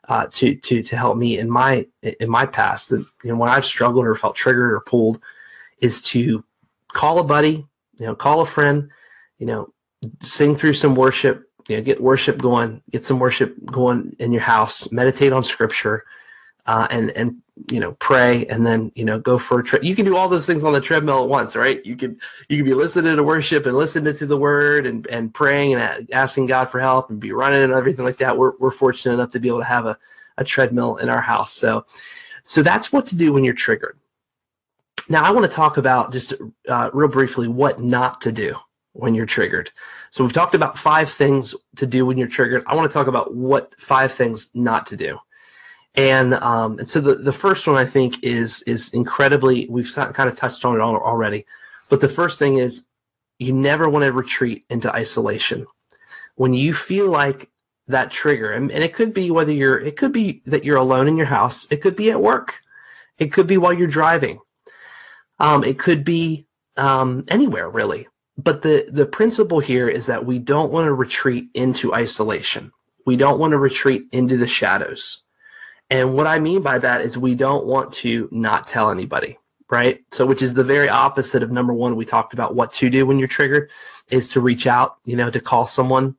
uh, 0.09 0.27
to 0.33 0.55
to 0.55 0.83
to 0.83 0.97
help 0.97 1.17
me 1.17 1.39
in 1.39 1.49
my 1.49 1.87
in 2.19 2.29
my 2.29 2.45
past. 2.45 2.91
And 2.91 3.05
you 3.23 3.31
know, 3.31 3.37
when 3.37 3.49
I've 3.49 3.65
struggled 3.65 4.05
or 4.05 4.13
felt 4.13 4.35
triggered 4.35 4.73
or 4.73 4.81
pulled, 4.81 5.21
is 5.79 6.01
to 6.03 6.43
call 6.89 7.19
a 7.19 7.23
buddy, 7.23 7.65
you 7.97 8.05
know, 8.05 8.13
call 8.13 8.41
a 8.41 8.45
friend, 8.45 8.89
you 9.37 9.45
know, 9.45 9.73
sing 10.21 10.53
through 10.53 10.73
some 10.73 10.95
worship, 10.95 11.49
you 11.69 11.77
know, 11.77 11.83
get 11.83 12.01
worship 12.01 12.39
going, 12.39 12.81
get 12.91 13.05
some 13.05 13.17
worship 13.17 13.55
going 13.65 14.13
in 14.19 14.33
your 14.33 14.41
house, 14.41 14.91
meditate 14.91 15.31
on 15.31 15.45
scripture, 15.45 16.03
uh, 16.65 16.87
and 16.89 17.11
and 17.11 17.37
you 17.71 17.79
know 17.79 17.93
pray, 17.93 18.45
and 18.47 18.65
then 18.65 18.91
you 18.95 19.05
know 19.05 19.19
go 19.19 19.37
for 19.37 19.59
a 19.59 19.63
trip. 19.63 19.83
You 19.83 19.95
can 19.95 20.05
do 20.05 20.15
all 20.15 20.29
those 20.29 20.45
things 20.45 20.63
on 20.63 20.73
the 20.73 20.81
treadmill 20.81 21.23
at 21.23 21.29
once, 21.29 21.55
right? 21.55 21.85
You 21.85 21.95
can 21.95 22.19
you 22.47 22.57
can 22.57 22.65
be 22.65 22.73
listening 22.73 23.15
to 23.15 23.23
worship 23.23 23.65
and 23.65 23.75
listening 23.75 24.13
to 24.13 24.25
the 24.25 24.37
word 24.37 24.85
and 24.85 25.05
and 25.07 25.33
praying 25.33 25.73
and 25.73 26.09
asking 26.11 26.47
God 26.47 26.65
for 26.65 26.79
help 26.79 27.09
and 27.09 27.19
be 27.19 27.31
running 27.31 27.63
and 27.63 27.73
everything 27.73 28.05
like 28.05 28.17
that. 28.17 28.37
We're 28.37 28.53
we're 28.59 28.71
fortunate 28.71 29.13
enough 29.13 29.31
to 29.31 29.39
be 29.39 29.47
able 29.47 29.59
to 29.59 29.65
have 29.65 29.85
a 29.85 29.97
a 30.37 30.43
treadmill 30.43 30.97
in 30.97 31.09
our 31.09 31.21
house, 31.21 31.53
so 31.53 31.85
so 32.43 32.63
that's 32.63 32.91
what 32.91 33.05
to 33.07 33.15
do 33.15 33.33
when 33.33 33.43
you're 33.43 33.53
triggered. 33.53 33.97
Now, 35.09 35.23
I 35.23 35.31
want 35.31 35.49
to 35.49 35.55
talk 35.55 35.77
about 35.77 36.13
just 36.13 36.33
uh, 36.67 36.91
real 36.93 37.09
briefly 37.09 37.47
what 37.47 37.81
not 37.81 38.21
to 38.21 38.31
do 38.31 38.55
when 38.93 39.15
you're 39.15 39.25
triggered. 39.25 39.71
So, 40.11 40.23
we've 40.23 40.33
talked 40.33 40.55
about 40.55 40.77
five 40.77 41.11
things 41.11 41.55
to 41.77 41.87
do 41.87 42.05
when 42.05 42.17
you're 42.17 42.27
triggered. 42.27 42.63
I 42.67 42.75
want 42.75 42.89
to 42.89 42.93
talk 42.93 43.07
about 43.07 43.33
what 43.33 43.73
five 43.79 44.11
things 44.13 44.49
not 44.53 44.85
to 44.87 44.97
do. 44.97 45.17
And 45.99 46.35
um, 46.35 46.79
and 46.79 46.87
so 46.87 47.01
the, 47.01 47.15
the 47.15 47.33
first 47.33 47.67
one 47.67 47.75
I 47.75 47.85
think 47.85 48.23
is 48.23 48.61
is 48.61 48.93
incredibly 48.93 49.67
we've 49.67 49.93
kind 49.93 50.29
of 50.29 50.37
touched 50.37 50.63
on 50.63 50.77
it 50.77 50.79
already, 50.79 51.45
but 51.89 51.99
the 51.99 52.07
first 52.07 52.39
thing 52.39 52.57
is 52.57 52.87
you 53.37 53.51
never 53.51 53.89
want 53.89 54.05
to 54.05 54.13
retreat 54.13 54.63
into 54.69 54.89
isolation. 54.95 55.67
When 56.35 56.53
you 56.53 56.73
feel 56.73 57.09
like 57.09 57.49
that 57.89 58.11
trigger, 58.11 58.53
and, 58.53 58.71
and 58.71 58.81
it 58.81 58.93
could 58.93 59.13
be 59.13 59.29
whether 59.29 59.51
you're 59.51 59.77
it 59.77 59.97
could 59.97 60.13
be 60.13 60.41
that 60.45 60.63
you're 60.63 60.77
alone 60.77 61.09
in 61.09 61.17
your 61.17 61.25
house, 61.25 61.67
it 61.69 61.81
could 61.81 61.97
be 61.97 62.11
at 62.11 62.21
work, 62.21 62.61
it 63.17 63.33
could 63.33 63.47
be 63.47 63.57
while 63.57 63.73
you're 63.73 63.87
driving, 63.89 64.39
um, 65.37 65.65
it 65.65 65.77
could 65.77 66.05
be 66.05 66.47
um, 66.77 67.25
anywhere 67.27 67.69
really. 67.69 68.07
But 68.37 68.61
the, 68.61 68.87
the 68.89 69.05
principle 69.05 69.59
here 69.59 69.89
is 69.89 70.05
that 70.05 70.25
we 70.25 70.39
don't 70.39 70.71
want 70.71 70.85
to 70.85 70.93
retreat 70.93 71.49
into 71.53 71.93
isolation. 71.93 72.71
We 73.05 73.17
don't 73.17 73.37
want 73.37 73.51
to 73.51 73.57
retreat 73.57 74.03
into 74.13 74.37
the 74.37 74.47
shadows. 74.47 75.25
And 75.89 76.13
what 76.13 76.27
I 76.27 76.39
mean 76.39 76.61
by 76.61 76.77
that 76.79 77.01
is 77.01 77.17
we 77.17 77.35
don't 77.35 77.65
want 77.65 77.93
to 77.95 78.29
not 78.31 78.67
tell 78.67 78.91
anybody, 78.91 79.39
right? 79.69 80.03
So, 80.11 80.25
which 80.25 80.41
is 80.41 80.53
the 80.53 80.63
very 80.63 80.87
opposite 80.89 81.41
of 81.41 81.51
number 81.51 81.73
one, 81.73 81.95
we 81.95 82.05
talked 82.05 82.33
about 82.33 82.55
what 82.55 82.71
to 82.73 82.89
do 82.89 83.05
when 83.05 83.17
you're 83.17 83.27
triggered, 83.27 83.69
is 84.09 84.29
to 84.29 84.41
reach 84.41 84.67
out, 84.67 84.97
you 85.05 85.15
know, 85.15 85.31
to 85.31 85.39
call 85.39 85.65
someone. 85.65 86.15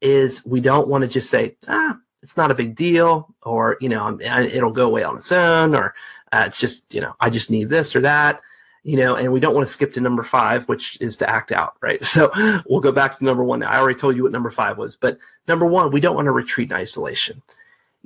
Is 0.00 0.44
we 0.44 0.60
don't 0.60 0.88
want 0.88 1.02
to 1.02 1.08
just 1.08 1.30
say, 1.30 1.56
ah, 1.68 1.98
it's 2.22 2.36
not 2.36 2.50
a 2.50 2.54
big 2.54 2.74
deal, 2.74 3.34
or, 3.42 3.76
you 3.80 3.88
know, 3.88 4.20
it'll 4.20 4.72
go 4.72 4.86
away 4.86 5.04
on 5.04 5.16
its 5.16 5.32
own, 5.32 5.74
or 5.74 5.94
uh, 6.32 6.44
it's 6.46 6.60
just, 6.60 6.92
you 6.92 7.00
know, 7.00 7.14
I 7.20 7.30
just 7.30 7.50
need 7.50 7.68
this 7.68 7.96
or 7.96 8.00
that 8.00 8.40
you 8.86 8.96
know, 8.96 9.16
and 9.16 9.32
we 9.32 9.40
don't 9.40 9.52
want 9.52 9.66
to 9.66 9.72
skip 9.72 9.92
to 9.94 10.00
number 10.00 10.22
five, 10.22 10.68
which 10.68 10.96
is 11.00 11.16
to 11.16 11.28
act 11.28 11.50
out, 11.50 11.74
right? 11.82 12.00
So 12.04 12.30
we'll 12.68 12.80
go 12.80 12.92
back 12.92 13.18
to 13.18 13.24
number 13.24 13.42
one. 13.42 13.64
I 13.64 13.78
already 13.78 13.98
told 13.98 14.14
you 14.14 14.22
what 14.22 14.30
number 14.30 14.48
five 14.48 14.78
was, 14.78 14.94
but 14.94 15.18
number 15.48 15.66
one, 15.66 15.90
we 15.90 16.00
don't 16.00 16.14
want 16.14 16.26
to 16.26 16.30
retreat 16.30 16.70
in 16.70 16.76
isolation. 16.76 17.42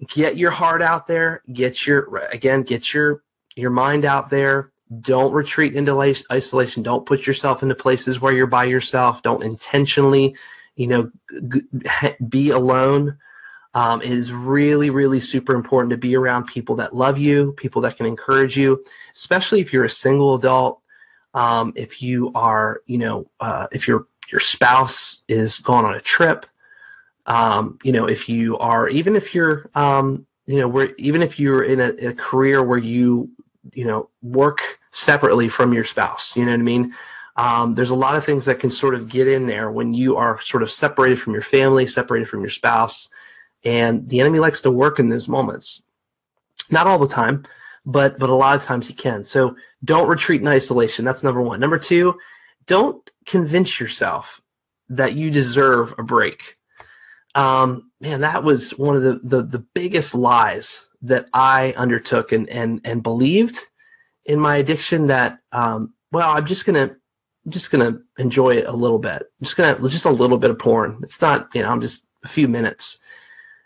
Get 0.09 0.37
your 0.37 0.51
heart 0.51 0.83
out 0.83 1.07
there. 1.07 1.43
Get 1.53 1.87
your 1.87 2.17
again, 2.33 2.63
get 2.63 2.95
your 2.95 3.23
your 3.57 3.71
mind 3.71 4.05
out 4.05 4.31
there. 4.31 4.73
Don't 5.01 5.33
retreat 5.33 5.77
into 5.77 6.01
isolation. 6.33 6.83
Don't 6.83 7.07
put 7.07 7.27
yourself 7.27 7.63
into 7.63 7.75
places 7.75 8.21
where 8.21 8.33
you're 8.33 8.47
by 8.47 8.65
yourself. 8.65 9.23
Don't 9.23 9.43
intentionally, 9.43 10.35
you 10.75 10.87
know, 10.87 11.11
be 12.29 12.51
alone. 12.51 13.19
Um, 13.73 14.03
it 14.03 14.11
is 14.11 14.33
really, 14.33 14.91
really 14.91 15.21
super 15.21 15.55
important 15.55 15.91
to 15.91 15.97
be 15.97 16.17
around 16.17 16.47
people 16.47 16.75
that 16.77 16.95
love 16.95 17.19
you, 17.19 17.53
people 17.53 17.83
that 17.83 17.97
can 17.97 18.07
encourage 18.07 18.57
you, 18.57 18.85
especially 19.15 19.61
if 19.61 19.73
you're 19.73 19.85
a 19.85 19.91
single 19.91 20.35
adult. 20.35 20.81
Um, 21.35 21.73
if 21.77 22.03
you 22.03 22.33
are, 22.35 22.83
you 22.87 22.99
know, 22.99 23.31
uh, 23.39 23.69
if 23.71 23.87
your 23.87 24.07
your 24.33 24.41
spouse 24.41 25.23
is 25.29 25.59
gone 25.59 25.85
on 25.85 25.95
a 25.95 26.01
trip, 26.01 26.47
um, 27.31 27.79
you 27.85 27.93
know, 27.93 28.07
if 28.07 28.29
you 28.29 28.59
are, 28.59 28.88
even 28.88 29.14
if 29.14 29.37
you're, 29.37 29.71
um, 29.77 30.27
you 30.47 30.59
know, 30.59 30.66
where 30.66 30.93
even 30.99 31.23
if 31.23 31.38
you're 31.38 31.62
in 31.62 31.79
a, 31.79 31.90
in 31.90 32.11
a 32.11 32.14
career 32.14 32.61
where 32.61 32.77
you, 32.77 33.31
you 33.73 33.85
know, 33.85 34.11
work 34.21 34.81
separately 34.90 35.49
from 35.49 35.73
your 35.73 35.85
spouse, 35.85 36.37
you 36.37 36.45
know 36.45 36.51
what 36.51 36.59
I 36.59 36.64
mean? 36.64 36.93
Um, 37.37 37.77
there's 37.77 37.90
a 37.90 37.95
lot 37.95 38.16
of 38.16 38.25
things 38.25 38.47
that 38.47 38.59
can 38.59 38.73
sort 38.73 38.97
of 38.97 39.09
get 39.09 39.29
in 39.29 39.47
there 39.47 39.71
when 39.71 39.95
you 39.95 40.16
are 40.16 40.40
sort 40.40 40.64
of 40.64 40.73
separated 40.73 41.21
from 41.21 41.33
your 41.33 41.43
family, 41.43 41.87
separated 41.87 42.29
from 42.29 42.40
your 42.40 42.51
spouse. 42.51 43.09
And 43.64 44.09
the 44.09 44.19
enemy 44.19 44.40
likes 44.40 44.61
to 44.62 44.71
work 44.73 44.99
in 44.99 45.09
those 45.09 45.29
moments. 45.29 45.83
Not 46.69 46.88
all 46.88 46.99
the 46.99 47.07
time, 47.07 47.45
but 47.87 48.19
but 48.19 48.29
a 48.29 48.35
lot 48.35 48.57
of 48.57 48.64
times 48.64 48.88
he 48.88 48.93
can. 48.93 49.23
So 49.23 49.55
don't 49.85 50.09
retreat 50.09 50.40
in 50.40 50.49
isolation. 50.49 51.05
That's 51.05 51.23
number 51.23 51.43
one. 51.43 51.61
Number 51.61 51.79
two, 51.79 52.19
don't 52.66 53.09
convince 53.25 53.79
yourself 53.79 54.40
that 54.88 55.14
you 55.14 55.31
deserve 55.31 55.95
a 55.97 56.03
break. 56.03 56.57
Um, 57.35 57.90
man, 58.01 58.21
that 58.21 58.45
was 58.45 58.71
one 58.79 58.97
of 58.97 59.03
the, 59.03 59.21
the 59.23 59.43
the 59.43 59.59
biggest 59.75 60.14
lies 60.14 60.88
that 61.03 61.29
I 61.33 61.75
undertook 61.77 62.33
and 62.33 62.49
and 62.49 62.81
and 62.85 63.03
believed 63.03 63.59
in 64.25 64.40
my 64.40 64.57
addiction. 64.57 65.07
That 65.07 65.38
um, 65.53 65.95
well, 66.12 66.31
I'm 66.31 66.47
just 66.47 66.66
gonna 66.66 66.97
I'm 67.45 67.51
just 67.51 67.71
gonna 67.71 68.01
enjoy 68.19 68.57
it 68.57 68.66
a 68.66 68.73
little 68.73 68.99
bit. 68.99 69.23
I'm 69.23 69.45
just 69.45 69.57
gonna 69.57 69.88
just 69.88 70.05
a 70.05 70.11
little 70.11 70.38
bit 70.38 70.51
of 70.51 70.59
porn. 70.59 71.01
It's 71.03 71.21
not 71.21 71.49
you 71.55 71.62
know 71.62 71.71
I'm 71.71 71.81
just 71.81 72.07
a 72.25 72.29
few 72.29 72.49
minutes. 72.49 72.99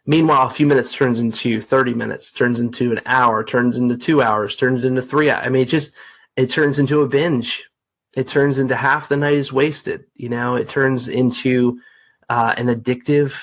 Meanwhile, 0.06 0.46
a 0.46 0.50
few 0.50 0.66
minutes 0.66 0.92
turns 0.92 1.18
into 1.18 1.62
30 1.62 1.94
minutes, 1.94 2.30
turns 2.30 2.60
into 2.60 2.92
an 2.92 3.00
hour, 3.06 3.42
turns 3.42 3.76
into 3.76 3.96
two 3.96 4.20
hours, 4.20 4.54
turns 4.54 4.84
into 4.84 5.00
three. 5.00 5.30
I 5.30 5.48
mean, 5.48 5.62
it 5.62 5.68
just, 5.68 5.94
it 6.36 6.50
turns 6.50 6.78
into 6.78 7.00
a 7.00 7.08
binge. 7.08 7.70
It 8.14 8.28
turns 8.28 8.58
into 8.58 8.76
half 8.76 9.08
the 9.08 9.16
night 9.16 9.34
is 9.34 9.52
wasted. 9.52 10.04
You 10.14 10.28
know, 10.28 10.56
it 10.56 10.68
turns 10.68 11.08
into 11.08 11.80
uh, 12.28 12.54
an 12.56 12.66
addictive 12.66 13.34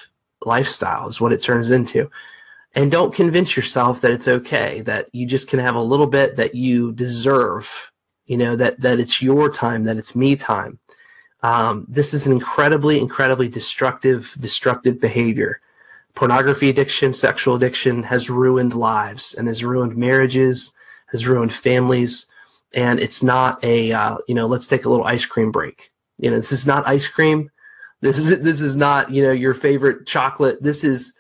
lifestyle 0.46 1.08
is 1.08 1.22
what 1.22 1.34
it 1.34 1.42
turns 1.42 1.72
into. 1.72 2.10
And 2.74 2.92
don't 2.92 3.14
convince 3.14 3.56
yourself 3.56 4.02
that 4.02 4.12
it's 4.12 4.28
okay, 4.28 4.82
that 4.82 5.14
you 5.14 5.26
just 5.26 5.48
can 5.48 5.60
have 5.60 5.76
a 5.76 5.82
little 5.82 6.08
bit 6.08 6.38
that 6.38 6.56
you 6.56 6.94
deserve, 6.94 7.92
you 8.26 8.38
know, 8.38 8.56
that, 8.56 8.80
that 8.82 9.00
it's 9.00 9.22
your 9.22 9.52
time, 9.52 9.84
that 9.86 9.98
it's 9.98 10.16
me 10.16 10.36
time. 10.36 10.80
Um, 11.44 11.86
this 11.90 12.14
is 12.14 12.26
an 12.26 12.32
incredibly, 12.32 13.00
incredibly 13.00 13.50
destructive, 13.50 14.36
destructive 14.40 15.02
behavior 15.02 15.60
pornography 16.16 16.70
addiction, 16.70 17.14
sexual 17.14 17.56
addiction 17.56 18.04
has 18.04 18.30
ruined 18.30 18.74
lives 18.74 19.34
and 19.34 19.48
has 19.48 19.64
ruined 19.64 19.96
marriages, 19.96 20.72
has 21.08 21.28
ruined 21.28 21.54
families. 21.54 22.26
And 22.74 23.00
it's 23.00 23.22
not 23.22 23.64
a, 23.64 23.92
uh, 23.92 24.18
you 24.28 24.36
know, 24.36 24.48
let's 24.48 24.68
take 24.68 24.86
a 24.86 24.90
little 24.90 25.06
ice 25.06 25.26
cream 25.26 25.52
break. 25.52 25.92
You 26.18 26.30
know, 26.30 26.38
this 26.38 26.52
is 26.52 26.68
not 26.68 26.88
ice 26.88 27.08
cream. 27.08 27.52
This 28.02 28.18
is 28.18 28.40
this 28.42 28.62
is 28.62 28.76
not 28.76 29.12
you 29.12 29.24
know 29.24 29.32
your 29.32 29.54
favorite 29.54 30.08
chocolate. 30.08 30.62
This 30.62 30.84
is 30.84 31.14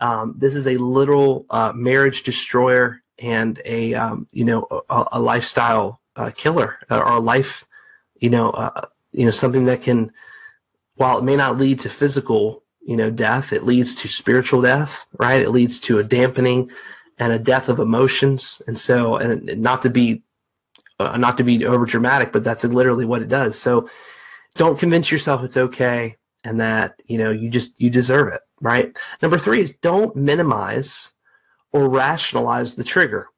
um, 0.00 0.34
this 0.38 0.54
is 0.54 0.66
a 0.66 0.76
literal 0.76 1.46
uh, 1.50 1.72
marriage 1.74 2.22
destroyer 2.22 3.02
and 3.18 3.60
a 3.64 3.94
um, 3.94 4.28
you 4.30 4.44
know 4.44 4.66
a, 4.88 5.04
a 5.12 5.20
lifestyle 5.20 6.00
uh, 6.16 6.30
killer 6.34 6.78
or 6.90 7.02
a 7.02 7.18
life 7.18 7.66
you 8.20 8.30
know 8.30 8.50
uh, 8.50 8.86
you 9.12 9.24
know 9.24 9.30
something 9.30 9.64
that 9.64 9.82
can 9.82 10.12
while 10.94 11.18
it 11.18 11.24
may 11.24 11.36
not 11.36 11.58
lead 11.58 11.80
to 11.80 11.90
physical 11.90 12.62
you 12.80 12.96
know 12.96 13.10
death 13.10 13.52
it 13.52 13.64
leads 13.64 13.96
to 13.96 14.08
spiritual 14.08 14.62
death 14.62 15.06
right? 15.18 15.42
It 15.42 15.50
leads 15.50 15.80
to 15.80 15.98
a 15.98 16.04
dampening 16.04 16.70
and 17.18 17.32
a 17.32 17.38
death 17.38 17.68
of 17.68 17.80
emotions. 17.80 18.62
And 18.68 18.78
so 18.78 19.16
and 19.16 19.60
not 19.60 19.82
to 19.82 19.90
be 19.90 20.22
uh, 21.00 21.16
not 21.16 21.36
to 21.38 21.44
be 21.44 21.66
over 21.66 21.84
dramatic 21.84 22.32
but 22.32 22.44
that's 22.44 22.62
literally 22.62 23.04
what 23.04 23.22
it 23.22 23.28
does. 23.28 23.58
So 23.58 23.88
don't 24.54 24.78
convince 24.78 25.10
yourself 25.10 25.42
it's 25.42 25.56
okay 25.56 26.16
and 26.48 26.60
that 26.60 27.02
you 27.06 27.18
know 27.18 27.30
you 27.30 27.48
just 27.48 27.80
you 27.80 27.90
deserve 27.90 28.32
it 28.32 28.40
right? 28.60 28.96
Number 29.22 29.38
three 29.38 29.60
is 29.60 29.74
don't 29.74 30.14
minimize 30.16 31.10
or 31.72 31.88
rationalize 31.88 32.74
the 32.74 32.84
trigger. 32.84 33.28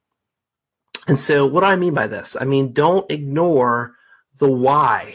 And 1.06 1.18
so 1.18 1.46
what 1.46 1.60
do 1.60 1.66
i 1.66 1.76
mean 1.76 1.94
by 1.94 2.06
this? 2.06 2.36
I 2.40 2.44
mean 2.44 2.72
don't 2.72 3.10
ignore 3.10 3.94
the 4.38 4.50
why. 4.50 5.14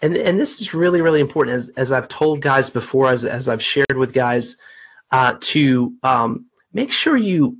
And 0.00 0.16
and 0.16 0.38
this 0.38 0.60
is 0.60 0.74
really 0.74 1.00
really 1.00 1.20
important 1.20 1.56
as 1.56 1.68
as 1.70 1.92
I've 1.92 2.08
told 2.08 2.40
guys 2.40 2.70
before, 2.70 3.08
as 3.08 3.24
as 3.24 3.48
I've 3.48 3.62
shared 3.62 3.96
with 3.96 4.12
guys, 4.12 4.56
uh, 5.10 5.36
to 5.40 5.94
um, 6.02 6.46
make 6.72 6.90
sure 6.90 7.16
you 7.16 7.58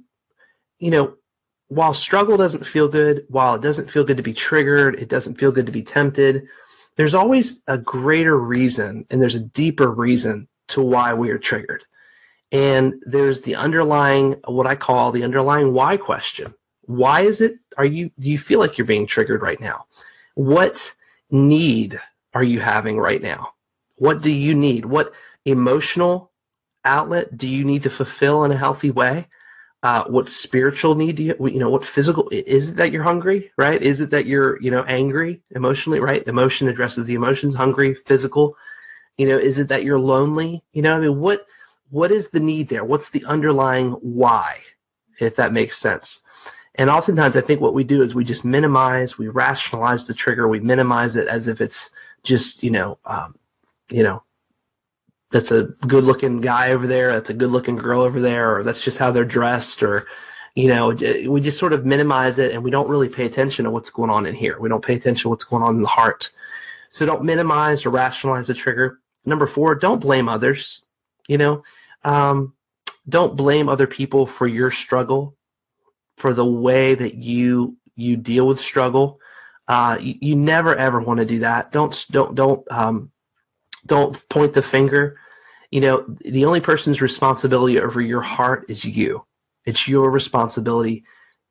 you 0.79 0.91
know, 0.91 1.15
while 1.69 1.95
struggle 1.95 2.37
doesn't 2.37 2.67
feel 2.67 2.89
good, 2.89 3.25
while 3.29 3.55
it 3.55 3.63
doesn't 3.63 3.91
feel 3.91 4.03
good 4.03 4.17
to 4.17 4.23
be 4.25 4.35
triggered, 4.35 4.97
it 4.97 5.09
doesn't 5.09 5.39
feel 5.39 5.53
good 5.53 5.67
to 5.67 5.73
be 5.73 5.85
tempted, 5.85 6.49
there's 6.97 7.15
always 7.15 7.63
a 7.67 7.79
greater 7.79 8.39
reason 8.39 9.07
and 9.11 9.21
there's 9.21 9.35
a 9.35 9.41
deeper 9.41 9.91
reason 9.91 10.49
to 10.69 10.83
why 10.83 11.15
we 11.15 11.31
are 11.31 11.39
triggered. 11.39 11.85
And 12.51 13.03
there's 13.07 13.43
the 13.43 13.55
underlying, 13.55 14.37
what 14.47 14.67
I 14.67 14.77
call 14.77 15.11
the 15.11 15.25
underlying 15.25 15.73
why 15.73 15.97
question. 15.97 16.55
Why 16.83 17.23
is 17.23 17.41
it, 17.41 17.55
are 17.79 17.85
you, 17.85 18.11
do 18.19 18.29
you 18.29 18.39
feel 18.39 18.59
like 18.59 18.77
you're 18.77 18.87
being 18.87 19.07
triggered 19.07 19.41
right 19.41 19.61
now? 19.61 19.87
What 20.35 20.95
need 21.31 21.99
are 22.35 22.45
you 22.45 22.61
having 22.61 22.99
right 22.99 23.23
now? 23.23 23.55
What 23.97 24.23
do 24.23 24.31
you 24.31 24.55
need? 24.55 24.85
What 24.85 25.13
emotional 25.45 26.31
outlet 26.85 27.37
do 27.39 27.49
you 27.49 27.65
need 27.65 27.85
to 27.85 27.91
fulfill 27.91 28.45
in 28.45 28.53
a 28.53 28.57
healthy 28.57 28.91
way? 28.91 29.29
Uh, 29.83 30.05
what 30.05 30.29
spiritual 30.29 30.95
need 30.95 31.17
do 31.17 31.25
you, 31.25 31.35
you 31.41 31.59
know, 31.59 31.69
what 31.69 31.85
physical, 31.85 32.29
is 32.31 32.69
it 32.69 32.77
that 32.77 32.93
you're 32.93 33.03
hungry, 33.03 33.51
right? 33.57 33.83
Is 33.83 34.01
it 34.01 34.11
that 34.11 34.27
you're, 34.27 34.61
you 34.63 34.71
know, 34.71 34.85
angry 34.85 35.43
emotionally, 35.51 35.99
right? 35.99 36.27
Emotion 36.29 36.69
addresses 36.69 37.07
the 37.07 37.15
emotions, 37.15 37.57
hungry, 37.57 37.93
physical. 37.95 38.57
You 39.19 39.27
know, 39.27 39.37
is 39.37 39.59
it 39.59 39.69
that 39.69 39.83
you're 39.83 39.99
lonely? 39.99 40.63
You 40.73 40.83
know, 40.83 40.97
I 40.97 41.01
mean, 41.01 41.19
what, 41.19 41.47
what 41.91 42.13
is 42.13 42.29
the 42.29 42.39
need 42.39 42.69
there? 42.69 42.85
What's 42.85 43.11
the 43.11 43.25
underlying 43.25 43.91
why, 43.93 44.59
if 45.19 45.35
that 45.37 45.53
makes 45.53 45.79
sense? 45.79 46.23
And 46.77 46.89
oftentimes, 46.89 47.37
I 47.37 47.41
think 47.41 47.61
what 47.61 47.75
we 47.75 47.85
do 47.85 48.03
is 48.03 48.15
we 48.15 48.25
just 48.25 48.45
minimize, 48.45 49.19
we 49.19 49.29
rationalize 49.29 50.07
the 50.07 50.15
trigger, 50.15 50.47
we 50.47 50.61
minimize 50.61 51.17
it 51.17 51.27
as 51.27 51.49
if 51.49 51.61
it's 51.61 51.91
just, 52.23 52.63
you 52.63 52.71
know, 52.71 52.99
um, 53.05 53.35
you 53.91 54.03
know, 54.03 54.23
that's 55.33 55.51
a 55.51 55.65
good 55.87 56.05
looking 56.05 56.41
guy 56.41 56.71
over 56.73 56.87
there, 56.87 57.13
that's 57.13 57.31
a 57.31 57.35
good 57.35 57.51
looking 57.51 57.77
girl 57.77 58.03
over 58.03 58.21
there, 58.21 58.57
or 58.57 58.63
that's 58.63 58.83
just 58.83 58.99
how 58.99 59.11
they're 59.11 59.25
dressed, 59.25 59.83
or 59.83 60.07
you 60.55 60.69
know, 60.69 60.89
we 61.29 61.41
just 61.41 61.59
sort 61.59 61.73
of 61.73 61.87
minimize 61.87 62.39
it 62.39 62.53
and 62.53 62.63
we 62.63 62.71
don't 62.71 62.89
really 62.89 63.09
pay 63.09 63.25
attention 63.25 63.65
to 63.65 63.71
what's 63.71 63.89
going 63.89 64.11
on 64.11 64.27
in 64.27 64.35
here. 64.35 64.61
We 64.61 64.69
don't 64.69 64.85
pay 64.85 64.95
attention 64.95 65.23
to 65.23 65.29
what's 65.31 65.45
going 65.45 65.63
on 65.63 65.77
in 65.77 65.83
the 65.83 65.89
heart. 65.89 66.31
So 66.91 67.07
don't 67.07 67.25
minimize 67.25 67.87
or 67.87 67.91
rationalize 67.91 68.49
the 68.49 68.55
trigger. 68.55 69.01
Number 69.25 69.47
four, 69.47 69.75
don't 69.75 70.01
blame 70.01 70.29
others. 70.29 70.85
You 71.27 71.39
know, 71.39 71.63
um, 72.05 72.53
don't 73.09 73.35
blame 73.35 73.71
other 73.71 73.87
people 73.87 74.27
for 74.27 74.47
your 74.47 74.71
struggle, 74.71 75.37
for 76.19 76.35
the 76.35 76.45
way 76.45 76.95
that 76.95 77.15
you 77.15 77.77
you 77.97 78.17
deal 78.17 78.47
with 78.47 78.61
struggle. 78.61 79.21
Uh, 79.69 79.97
you, 80.01 80.17
you 80.21 80.37
never 80.37 80.77
ever 80.77 81.01
want 81.01 81.19
to 81.19 81.25
do 81.25 81.39
that. 81.39 81.73
Don't 81.73 82.05
don't 82.11 82.35
don't 82.35 82.71
um, 82.71 83.11
don't 83.87 84.29
point 84.29 84.53
the 84.53 84.63
finger 84.63 85.19
you 85.73 85.81
know, 85.81 86.05
the 86.21 86.45
only 86.45 86.61
person's 86.61 87.01
responsibility 87.01 87.81
over 87.81 88.01
your 88.01 88.21
heart 88.21 88.67
is 88.69 88.85
you. 88.85 89.25
It's 89.65 89.89
your 89.89 90.11
responsibility 90.11 91.05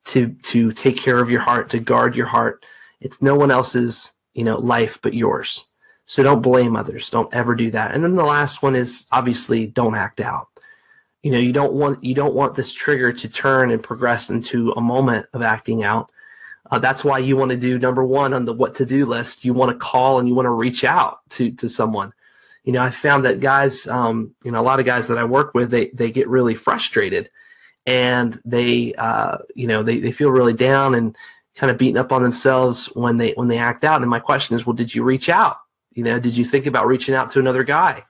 to 0.06 0.34
to 0.44 0.72
take 0.72 0.96
care 0.96 1.18
of 1.18 1.28
your 1.28 1.40
heart, 1.40 1.70
to 1.70 1.80
guard 1.80 2.14
your 2.14 2.26
heart. 2.26 2.64
It's 3.00 3.20
no 3.20 3.34
one 3.34 3.50
else's, 3.50 4.12
you 4.32 4.44
know, 4.44 4.56
life 4.58 5.00
but 5.02 5.12
yours. 5.12 5.66
So 6.06 6.22
don't 6.22 6.40
blame 6.40 6.76
others. 6.76 7.10
Don't 7.10 7.32
ever 7.34 7.56
do 7.56 7.72
that. 7.72 7.94
And 7.94 8.04
then 8.04 8.14
the 8.14 8.24
last 8.24 8.62
one 8.62 8.76
is 8.76 9.06
obviously 9.10 9.66
don't 9.66 9.96
act 9.96 10.20
out. 10.20 10.48
You 11.22 11.32
know, 11.32 11.38
you 11.38 11.52
don't 11.52 11.72
want 11.72 12.04
you 12.04 12.14
don't 12.14 12.34
want 12.34 12.54
this 12.54 12.72
trigger 12.72 13.12
to 13.12 13.28
turn 13.28 13.72
and 13.72 13.82
progress 13.82 14.30
into 14.30 14.70
a 14.72 14.80
moment 14.80 15.26
of 15.32 15.42
acting 15.42 15.82
out. 15.82 16.12
Uh, 16.70 16.78
that's 16.78 17.02
why 17.02 17.18
you 17.18 17.36
want 17.36 17.50
to 17.50 17.56
do 17.56 17.76
number 17.76 18.04
one 18.04 18.34
on 18.34 18.44
the 18.44 18.52
what 18.52 18.76
to 18.76 18.86
do 18.86 19.04
list. 19.04 19.44
You 19.44 19.52
want 19.52 19.72
to 19.72 19.78
call 19.84 20.20
and 20.20 20.28
you 20.28 20.34
want 20.36 20.46
to 20.46 20.50
reach 20.50 20.84
out 20.84 21.28
to 21.30 21.50
to 21.52 21.68
someone 21.68 22.12
you 22.64 22.72
know, 22.72 22.80
I 22.80 22.90
found 22.90 23.24
that 23.24 23.40
guys, 23.40 23.86
um, 23.88 24.34
you 24.44 24.52
know, 24.52 24.60
a 24.60 24.62
lot 24.62 24.80
of 24.80 24.86
guys 24.86 25.08
that 25.08 25.18
I 25.18 25.24
work 25.24 25.54
with, 25.54 25.70
they 25.70 25.88
they 25.88 26.10
get 26.10 26.28
really 26.28 26.54
frustrated, 26.54 27.30
and 27.86 28.40
they, 28.44 28.94
uh, 28.94 29.38
you 29.54 29.66
know, 29.66 29.82
they 29.82 29.98
they 29.98 30.12
feel 30.12 30.30
really 30.30 30.54
down 30.54 30.94
and 30.94 31.16
kind 31.56 31.70
of 31.70 31.78
beaten 31.78 31.98
up 31.98 32.12
on 32.12 32.22
themselves 32.22 32.86
when 32.94 33.16
they 33.16 33.32
when 33.32 33.48
they 33.48 33.58
act 33.58 33.84
out. 33.84 34.00
And 34.00 34.10
my 34.10 34.20
question 34.20 34.56
is, 34.56 34.64
well, 34.64 34.76
did 34.76 34.94
you 34.94 35.02
reach 35.02 35.28
out? 35.28 35.56
You 35.92 36.04
know, 36.04 36.18
did 36.18 36.36
you 36.36 36.44
think 36.44 36.66
about 36.66 36.86
reaching 36.86 37.14
out 37.14 37.30
to 37.32 37.40
another 37.40 37.64
guy? 37.64 38.04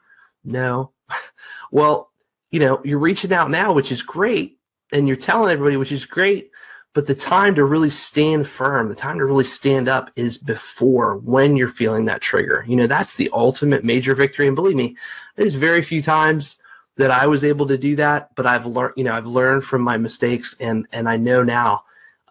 No. 0.44 0.92
well, 1.72 2.10
you 2.50 2.60
know, 2.60 2.80
you're 2.84 2.98
reaching 2.98 3.32
out 3.32 3.50
now, 3.50 3.72
which 3.72 3.90
is 3.90 4.02
great, 4.02 4.58
and 4.92 5.08
you're 5.08 5.16
telling 5.16 5.50
everybody, 5.50 5.76
which 5.76 5.92
is 5.92 6.04
great. 6.04 6.50
But 6.94 7.06
the 7.06 7.14
time 7.14 7.54
to 7.54 7.64
really 7.64 7.88
stand 7.88 8.46
firm, 8.48 8.88
the 8.88 8.94
time 8.94 9.18
to 9.18 9.24
really 9.24 9.44
stand 9.44 9.88
up 9.88 10.10
is 10.14 10.36
before 10.36 11.16
when 11.16 11.56
you're 11.56 11.68
feeling 11.68 12.04
that 12.04 12.20
trigger. 12.20 12.64
You 12.68 12.76
know, 12.76 12.86
that's 12.86 13.14
the 13.14 13.30
ultimate 13.32 13.82
major 13.82 14.14
victory. 14.14 14.46
And 14.46 14.54
believe 14.54 14.76
me, 14.76 14.96
there's 15.36 15.54
very 15.54 15.80
few 15.80 16.02
times 16.02 16.58
that 16.96 17.10
I 17.10 17.26
was 17.26 17.44
able 17.44 17.66
to 17.68 17.78
do 17.78 17.96
that, 17.96 18.34
but 18.34 18.44
I've 18.44 18.66
learned, 18.66 18.94
you 18.96 19.04
know, 19.04 19.14
I've 19.14 19.26
learned 19.26 19.64
from 19.64 19.80
my 19.80 19.96
mistakes 19.96 20.54
and, 20.60 20.86
and 20.92 21.08
I 21.08 21.16
know 21.16 21.42
now, 21.42 21.84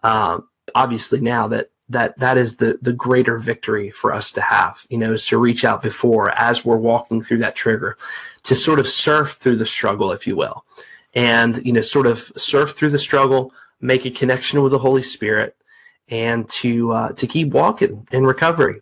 um, 0.04 0.48
obviously 0.74 1.20
now 1.20 1.48
that, 1.48 1.70
that 1.88 2.18
that 2.20 2.38
is 2.38 2.56
the, 2.56 2.78
the 2.80 2.92
greater 2.92 3.38
victory 3.38 3.90
for 3.90 4.12
us 4.12 4.30
to 4.32 4.40
have, 4.40 4.86
you 4.88 4.96
know, 4.96 5.12
is 5.12 5.26
to 5.26 5.38
reach 5.38 5.64
out 5.64 5.82
before 5.82 6.30
as 6.30 6.64
we're 6.64 6.76
walking 6.76 7.20
through 7.20 7.38
that 7.38 7.56
trigger 7.56 7.98
to 8.44 8.54
sort 8.54 8.78
of 8.78 8.88
surf 8.88 9.32
through 9.40 9.56
the 9.56 9.66
struggle, 9.66 10.12
if 10.12 10.26
you 10.26 10.36
will, 10.36 10.64
and, 11.14 11.64
you 11.66 11.72
know, 11.72 11.80
sort 11.80 12.06
of 12.06 12.32
surf 12.36 12.76
through 12.76 12.90
the 12.90 12.98
struggle, 12.98 13.52
make 13.82 14.06
a 14.06 14.10
connection 14.10 14.62
with 14.62 14.72
the 14.72 14.78
Holy 14.78 15.02
Spirit, 15.02 15.56
and 16.08 16.48
to 16.48 16.92
uh, 16.92 17.12
to 17.12 17.26
keep 17.26 17.48
walking 17.48 18.06
in 18.12 18.24
recovery. 18.24 18.80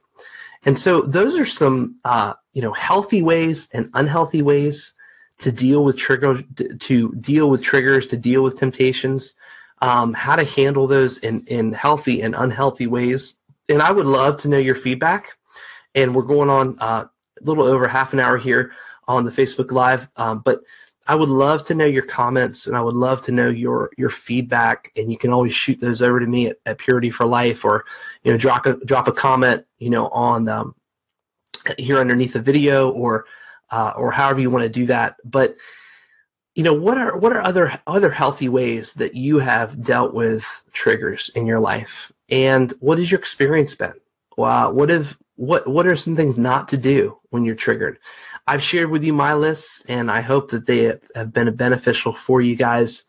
And 0.64 0.78
so 0.78 1.02
those 1.02 1.38
are 1.38 1.46
some 1.46 1.96
uh, 2.04 2.34
you 2.52 2.62
know 2.62 2.72
healthy 2.72 3.22
ways 3.22 3.68
and 3.72 3.90
unhealthy 3.94 4.42
ways 4.42 4.92
to 5.38 5.50
deal 5.50 5.82
with 5.84 5.96
trigger 5.96 6.42
to 6.42 7.12
deal 7.14 7.50
with 7.50 7.62
triggers 7.62 8.06
to 8.08 8.16
deal 8.16 8.42
with 8.42 8.58
temptations. 8.58 9.34
Um, 9.82 10.12
how 10.12 10.36
to 10.36 10.44
handle 10.44 10.86
those 10.86 11.18
in 11.18 11.44
in 11.46 11.72
healthy 11.72 12.20
and 12.20 12.34
unhealthy 12.34 12.86
ways. 12.86 13.34
And 13.68 13.80
I 13.80 13.90
would 13.92 14.06
love 14.06 14.36
to 14.38 14.48
know 14.48 14.58
your 14.58 14.74
feedback. 14.74 15.36
And 15.94 16.14
we're 16.14 16.22
going 16.22 16.50
on 16.50 16.78
uh, 16.80 17.06
a 17.40 17.44
little 17.44 17.64
over 17.64 17.88
half 17.88 18.12
an 18.12 18.20
hour 18.20 18.36
here 18.36 18.72
on 19.08 19.24
the 19.24 19.30
Facebook 19.30 19.72
Live, 19.72 20.08
um, 20.16 20.40
but 20.44 20.60
I 21.06 21.14
would 21.14 21.28
love 21.28 21.66
to 21.66 21.74
know 21.74 21.86
your 21.86 22.04
comments 22.04 22.66
and 22.66 22.76
I 22.76 22.80
would 22.80 22.94
love 22.94 23.22
to 23.22 23.32
know 23.32 23.48
your 23.48 23.90
your 23.96 24.10
feedback. 24.10 24.92
And 24.96 25.10
you 25.10 25.18
can 25.18 25.32
always 25.32 25.54
shoot 25.54 25.80
those 25.80 26.02
over 26.02 26.20
to 26.20 26.26
me 26.26 26.48
at, 26.48 26.58
at 26.66 26.78
Purity 26.78 27.10
for 27.10 27.26
Life 27.26 27.64
or 27.64 27.84
you 28.22 28.30
know 28.30 28.38
drop 28.38 28.66
a 28.66 28.76
drop 28.84 29.08
a 29.08 29.12
comment 29.12 29.64
you 29.78 29.90
know 29.90 30.08
on 30.08 30.48
um, 30.48 30.74
here 31.78 31.98
underneath 31.98 32.32
the 32.32 32.40
video 32.40 32.90
or 32.90 33.26
uh, 33.70 33.92
or 33.96 34.10
however 34.10 34.40
you 34.40 34.50
want 34.50 34.64
to 34.64 34.68
do 34.68 34.86
that. 34.86 35.16
But 35.24 35.56
you 36.54 36.62
know 36.62 36.74
what 36.74 36.98
are 36.98 37.16
what 37.16 37.32
are 37.32 37.42
other 37.42 37.80
other 37.86 38.10
healthy 38.10 38.48
ways 38.48 38.94
that 38.94 39.14
you 39.14 39.38
have 39.38 39.82
dealt 39.82 40.12
with 40.12 40.44
triggers 40.72 41.30
in 41.34 41.46
your 41.46 41.60
life, 41.60 42.12
and 42.28 42.72
what 42.80 42.98
has 42.98 43.10
your 43.10 43.20
experience 43.20 43.74
been? 43.74 43.94
Wow, 44.36 44.70
what 44.72 44.88
have 44.90 45.16
what 45.36 45.66
what 45.66 45.86
are 45.86 45.96
some 45.96 46.16
things 46.16 46.36
not 46.36 46.68
to 46.68 46.76
do 46.76 47.18
when 47.30 47.44
you're 47.44 47.54
triggered? 47.54 47.98
I've 48.50 48.64
shared 48.64 48.90
with 48.90 49.04
you 49.04 49.12
my 49.12 49.34
lists, 49.34 49.84
and 49.86 50.10
I 50.10 50.22
hope 50.22 50.50
that 50.50 50.66
they 50.66 50.92
have 51.14 51.32
been 51.32 51.54
beneficial 51.54 52.12
for 52.12 52.40
you 52.40 52.56
guys. 52.56 53.04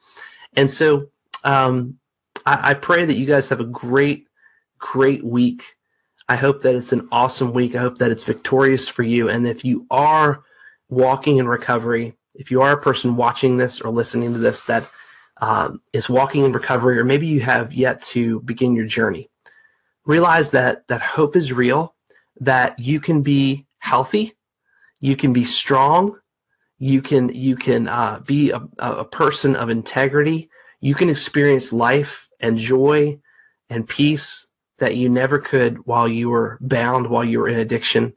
And 0.56 0.70
so 0.70 1.08
um, 1.44 1.98
I, 2.46 2.70
I 2.70 2.74
pray 2.76 3.06
that 3.06 3.16
you 3.16 3.26
guys 3.26 3.50
have 3.50 3.60
a 3.60 3.66
great, 3.66 4.28
great 4.78 5.24
week. 5.24 5.64
I 6.30 6.36
hope 6.36 6.62
that 6.62 6.76
it's 6.76 6.92
an 6.92 7.08
awesome 7.12 7.54
week. 7.54 7.76
I 7.76 7.80
hope 7.80 7.98
that 7.98 8.12
it's 8.12 8.24
victorious 8.24 8.88
for 8.88 9.02
you. 9.02 9.30
And 9.30 9.48
if 9.48 9.66
you 9.66 9.88
are 9.90 10.44
walking 10.90 11.38
in 11.38 11.48
recovery, 11.48 12.14
if 12.36 12.52
you 12.52 12.62
are 12.62 12.74
a 12.74 12.82
person 12.82 13.16
watching 13.16 13.58
this 13.58 13.82
or 13.82 13.90
listening 13.90 14.34
to 14.34 14.40
this 14.40 14.62
that 14.62 14.92
um, 15.42 15.82
is 15.92 16.08
walking 16.08 16.46
in 16.46 16.52
recovery, 16.52 17.00
or 17.00 17.04
maybe 17.04 17.26
you 17.26 17.40
have 17.40 17.74
yet 17.74 18.04
to 18.14 18.42
begin 18.42 18.76
your 18.76 18.86
journey, 18.86 19.32
realize 20.06 20.52
that 20.52 20.88
that 20.88 21.02
hope 21.02 21.36
is 21.36 21.52
real, 21.52 21.96
that 22.40 22.78
you 22.78 23.00
can 23.00 23.24
be 23.24 23.66
healthy, 23.80 24.36
you 25.02 25.16
can 25.16 25.34
be 25.34 25.44
strong. 25.44 26.18
You 26.78 27.02
can 27.02 27.30
you 27.30 27.56
can 27.56 27.88
uh, 27.88 28.20
be 28.26 28.52
a, 28.52 28.62
a 28.80 29.04
person 29.04 29.56
of 29.56 29.70
integrity. 29.70 30.50
You 30.80 30.96
can 30.96 31.10
experience 31.10 31.74
life 31.74 32.30
and 32.40 32.58
joy 32.58 33.20
and 33.70 33.88
peace 33.88 34.48
that 34.78 34.96
you 34.96 35.10
never 35.10 35.38
could 35.38 35.86
while 35.86 36.08
you 36.08 36.30
were 36.30 36.58
bound 36.62 37.08
while 37.08 37.24
you 37.24 37.40
were 37.40 37.50
in 37.50 37.60
addiction. 37.60 38.14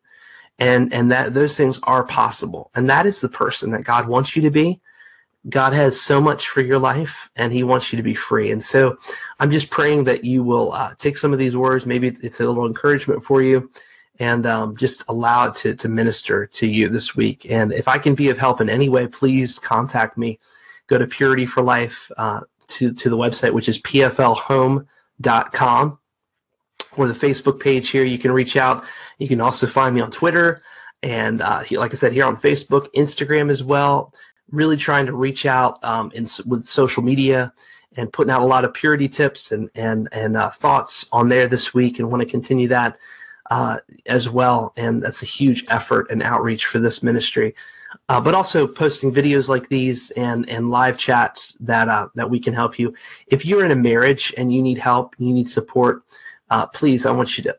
And 0.59 0.93
and 0.93 1.11
that 1.11 1.35
those 1.35 1.57
things 1.57 1.81
are 1.83 2.05
possible. 2.05 2.71
And 2.75 2.89
that 2.89 3.07
is 3.07 3.21
the 3.21 3.29
person 3.29 3.71
that 3.73 3.85
god 3.85 4.07
wants 4.07 4.37
you 4.37 4.43
to 4.43 4.51
be. 4.51 4.81
God 5.49 5.75
has 5.75 6.01
so 6.01 6.23
much 6.23 6.49
for 6.49 6.63
your 6.63 6.79
life 6.79 7.31
and 7.37 7.53
he 7.53 7.63
wants 7.65 7.93
you 7.93 7.99
to 7.99 8.03
be 8.03 8.15
free. 8.15 8.51
And 8.51 8.65
so 8.65 8.97
i'm 9.41 9.51
just 9.51 9.71
praying 9.71 10.05
that 10.05 10.25
you 10.25 10.43
will 10.43 10.73
uh, 10.73 10.95
take 10.99 11.17
some 11.17 11.33
of 11.33 11.39
these 11.39 11.57
words. 11.57 11.87
Maybe 11.87 12.09
it's 12.23 12.41
a 12.41 12.47
little 12.47 12.67
encouragement 12.67 13.25
for 13.25 13.43
you 13.43 13.71
and 14.19 14.47
um, 14.47 14.77
just 14.77 15.05
allow 15.09 15.49
it 15.49 15.55
to, 15.57 15.75
to 15.75 15.89
minister 15.89 16.47
to 16.47 16.67
you 16.67 16.89
this 16.89 17.17
week. 17.17 17.51
And 17.51 17.73
if 17.73 17.89
I 17.89 17.99
can 17.99 18.15
be 18.15 18.31
of 18.31 18.39
help 18.39 18.61
in 18.61 18.71
any 18.71 18.89
way, 18.89 19.09
please 19.09 19.59
contact 19.59 20.17
me. 20.17 20.39
Go 20.87 20.99
to 20.99 21.07
Purity 21.07 21.47
for 21.47 21.63
Life 21.63 22.11
uh, 22.17 22.43
to, 22.69 22.93
to 22.93 23.11
the 23.11 23.17
website, 23.17 23.53
which 23.53 23.69
is 23.69 23.83
pflhome.com 23.83 24.89
or 26.97 27.09
the 27.09 27.15
Facebook 27.15 27.59
page 27.59 27.89
here. 27.89 28.05
You 28.05 28.19
can 28.19 28.31
reach 28.31 28.57
out. 28.57 28.85
You 29.19 29.27
can 29.27 29.41
also 29.41 29.67
find 29.67 29.95
me 29.95 30.01
on 30.01 30.11
Twitter. 30.11 30.63
And 31.03 31.43
uh, 31.43 31.65
like 31.73 31.93
I 31.93 31.97
said, 31.97 32.13
here 32.13 32.25
on 32.25 32.37
Facebook, 32.37 32.87
Instagram 32.95 33.51
as 33.51 33.65
well. 33.65 34.15
Really 34.51 34.77
trying 34.77 35.07
to 35.07 35.13
reach 35.13 35.47
out 35.47 35.83
um, 35.83 36.13
in, 36.15 36.27
with 36.47 36.67
social 36.67 37.03
media 37.03 37.53
and 37.97 38.13
putting 38.13 38.31
out 38.31 38.43
a 38.43 38.47
lot 38.47 38.65
of 38.65 38.75
purity 38.75 39.09
tips 39.09 39.53
and 39.53 39.71
and 39.75 40.09
and 40.13 40.37
uh, 40.37 40.51
thoughts 40.51 41.07
on 41.13 41.29
there 41.29 41.47
this 41.47 41.73
week, 41.73 41.99
and 41.99 42.11
want 42.11 42.21
to 42.21 42.29
continue 42.29 42.69
that 42.69 42.99
uh, 43.51 43.79
as 44.07 44.29
well. 44.29 44.73
And 44.77 45.03
that's 45.03 45.23
a 45.23 45.27
huge 45.27 45.65
effort 45.69 46.11
and 46.11 46.23
outreach 46.23 46.67
for 46.67 46.79
this 46.79 47.03
ministry. 47.03 47.55
Uh, 48.09 48.21
but 48.21 48.35
also 48.35 48.67
posting 48.67 49.13
videos 49.13 49.49
like 49.49 49.69
these 49.69 50.11
and 50.13 50.49
and 50.51 50.69
live 50.69 50.99
chats 50.99 51.57
that 51.61 51.89
uh, 51.89 52.09
that 52.17 52.29
we 52.29 52.41
can 52.41 52.53
help 52.53 52.79
you. 52.79 52.93
If 53.29 53.47
you're 53.47 53.65
in 53.65 53.71
a 53.71 53.77
marriage 53.77 54.35
and 54.37 54.53
you 54.53 54.61
need 54.61 54.79
help, 54.79 55.15
you 55.19 55.33
need 55.33 55.49
support, 55.49 56.03
uh, 56.51 56.67
please, 56.67 57.07
I 57.07 57.13
want 57.13 57.39
you 57.39 57.45
to 57.45 57.57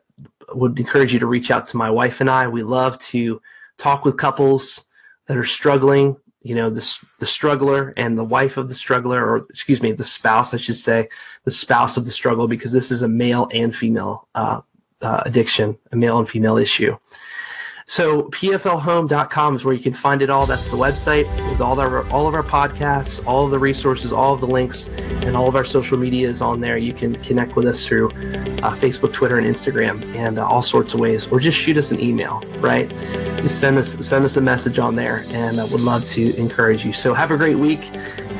would 0.54 0.78
encourage 0.78 1.12
you 1.12 1.18
to 1.18 1.26
reach 1.26 1.50
out 1.50 1.66
to 1.68 1.76
my 1.76 1.90
wife 1.90 2.20
and 2.20 2.30
I. 2.30 2.46
We 2.46 2.62
love 2.62 2.98
to 2.98 3.40
talk 3.78 4.04
with 4.04 4.16
couples 4.16 4.86
that 5.26 5.36
are 5.36 5.44
struggling. 5.44 6.16
You 6.42 6.54
know, 6.54 6.70
the 6.70 6.98
the 7.18 7.26
struggler 7.26 7.92
and 7.96 8.16
the 8.16 8.22
wife 8.22 8.56
of 8.56 8.68
the 8.68 8.74
struggler, 8.74 9.26
or 9.26 9.46
excuse 9.50 9.82
me, 9.82 9.92
the 9.92 10.04
spouse, 10.04 10.54
I 10.54 10.58
should 10.58 10.76
say, 10.76 11.08
the 11.44 11.50
spouse 11.50 11.96
of 11.96 12.04
the 12.04 12.12
struggle, 12.12 12.46
because 12.46 12.72
this 12.72 12.92
is 12.92 13.02
a 13.02 13.08
male 13.08 13.48
and 13.52 13.74
female 13.74 14.28
uh, 14.34 14.60
uh, 15.02 15.22
addiction, 15.24 15.78
a 15.92 15.96
male 15.96 16.18
and 16.18 16.28
female 16.28 16.56
issue. 16.56 16.96
So 17.88 18.24
pflhome.com 18.24 19.54
is 19.54 19.64
where 19.64 19.72
you 19.72 19.80
can 19.80 19.92
find 19.92 20.20
it 20.20 20.28
all. 20.28 20.44
That's 20.44 20.68
the 20.68 20.76
website 20.76 21.24
with 21.48 21.60
all 21.60 21.78
our 21.78 22.04
all 22.10 22.26
of 22.26 22.34
our 22.34 22.42
podcasts, 22.42 23.24
all 23.24 23.44
of 23.44 23.52
the 23.52 23.60
resources, 23.60 24.12
all 24.12 24.34
of 24.34 24.40
the 24.40 24.46
links, 24.48 24.88
and 24.88 25.36
all 25.36 25.46
of 25.46 25.54
our 25.54 25.64
social 25.64 25.96
media 25.96 26.28
is 26.28 26.42
on 26.42 26.60
there. 26.60 26.78
You 26.78 26.92
can 26.92 27.14
connect 27.22 27.54
with 27.54 27.64
us 27.64 27.86
through 27.86 28.08
uh, 28.08 28.74
Facebook, 28.74 29.12
Twitter, 29.12 29.38
and 29.38 29.46
Instagram, 29.46 30.04
and 30.16 30.40
uh, 30.40 30.44
all 30.44 30.62
sorts 30.62 30.94
of 30.94 31.00
ways, 31.00 31.28
or 31.28 31.38
just 31.38 31.56
shoot 31.56 31.76
us 31.76 31.92
an 31.92 32.00
email. 32.00 32.42
Right? 32.58 32.90
Just 33.40 33.60
send 33.60 33.78
us 33.78 34.04
send 34.04 34.24
us 34.24 34.36
a 34.36 34.40
message 34.40 34.80
on 34.80 34.96
there, 34.96 35.24
and 35.28 35.60
I 35.60 35.64
would 35.66 35.80
love 35.80 36.04
to 36.06 36.34
encourage 36.36 36.84
you. 36.84 36.92
So 36.92 37.14
have 37.14 37.30
a 37.30 37.36
great 37.36 37.56
week. 37.56 37.84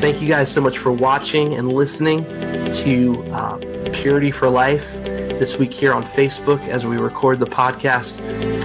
Thank 0.01 0.21
you 0.21 0.27
guys 0.27 0.51
so 0.51 0.61
much 0.61 0.79
for 0.79 0.91
watching 0.91 1.55
and 1.55 1.73
listening 1.73 2.25
to 2.73 3.33
uh, 3.33 3.59
Purity 3.93 4.33
for 4.33 4.51
Life 4.51 4.93
this 5.39 5.59
week 5.59 5.73
here 5.73 5.93
on 5.93 6.03
Facebook 6.03 6.67
as 6.69 6.87
we 6.87 6.97
record 6.97 7.39
the 7.39 7.47
podcast. 7.47 8.21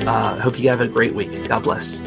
Uh, 0.06 0.40
hope 0.40 0.60
you 0.60 0.70
have 0.70 0.82
a 0.82 0.88
great 0.88 1.14
week. 1.14 1.48
God 1.48 1.64
bless. 1.64 2.02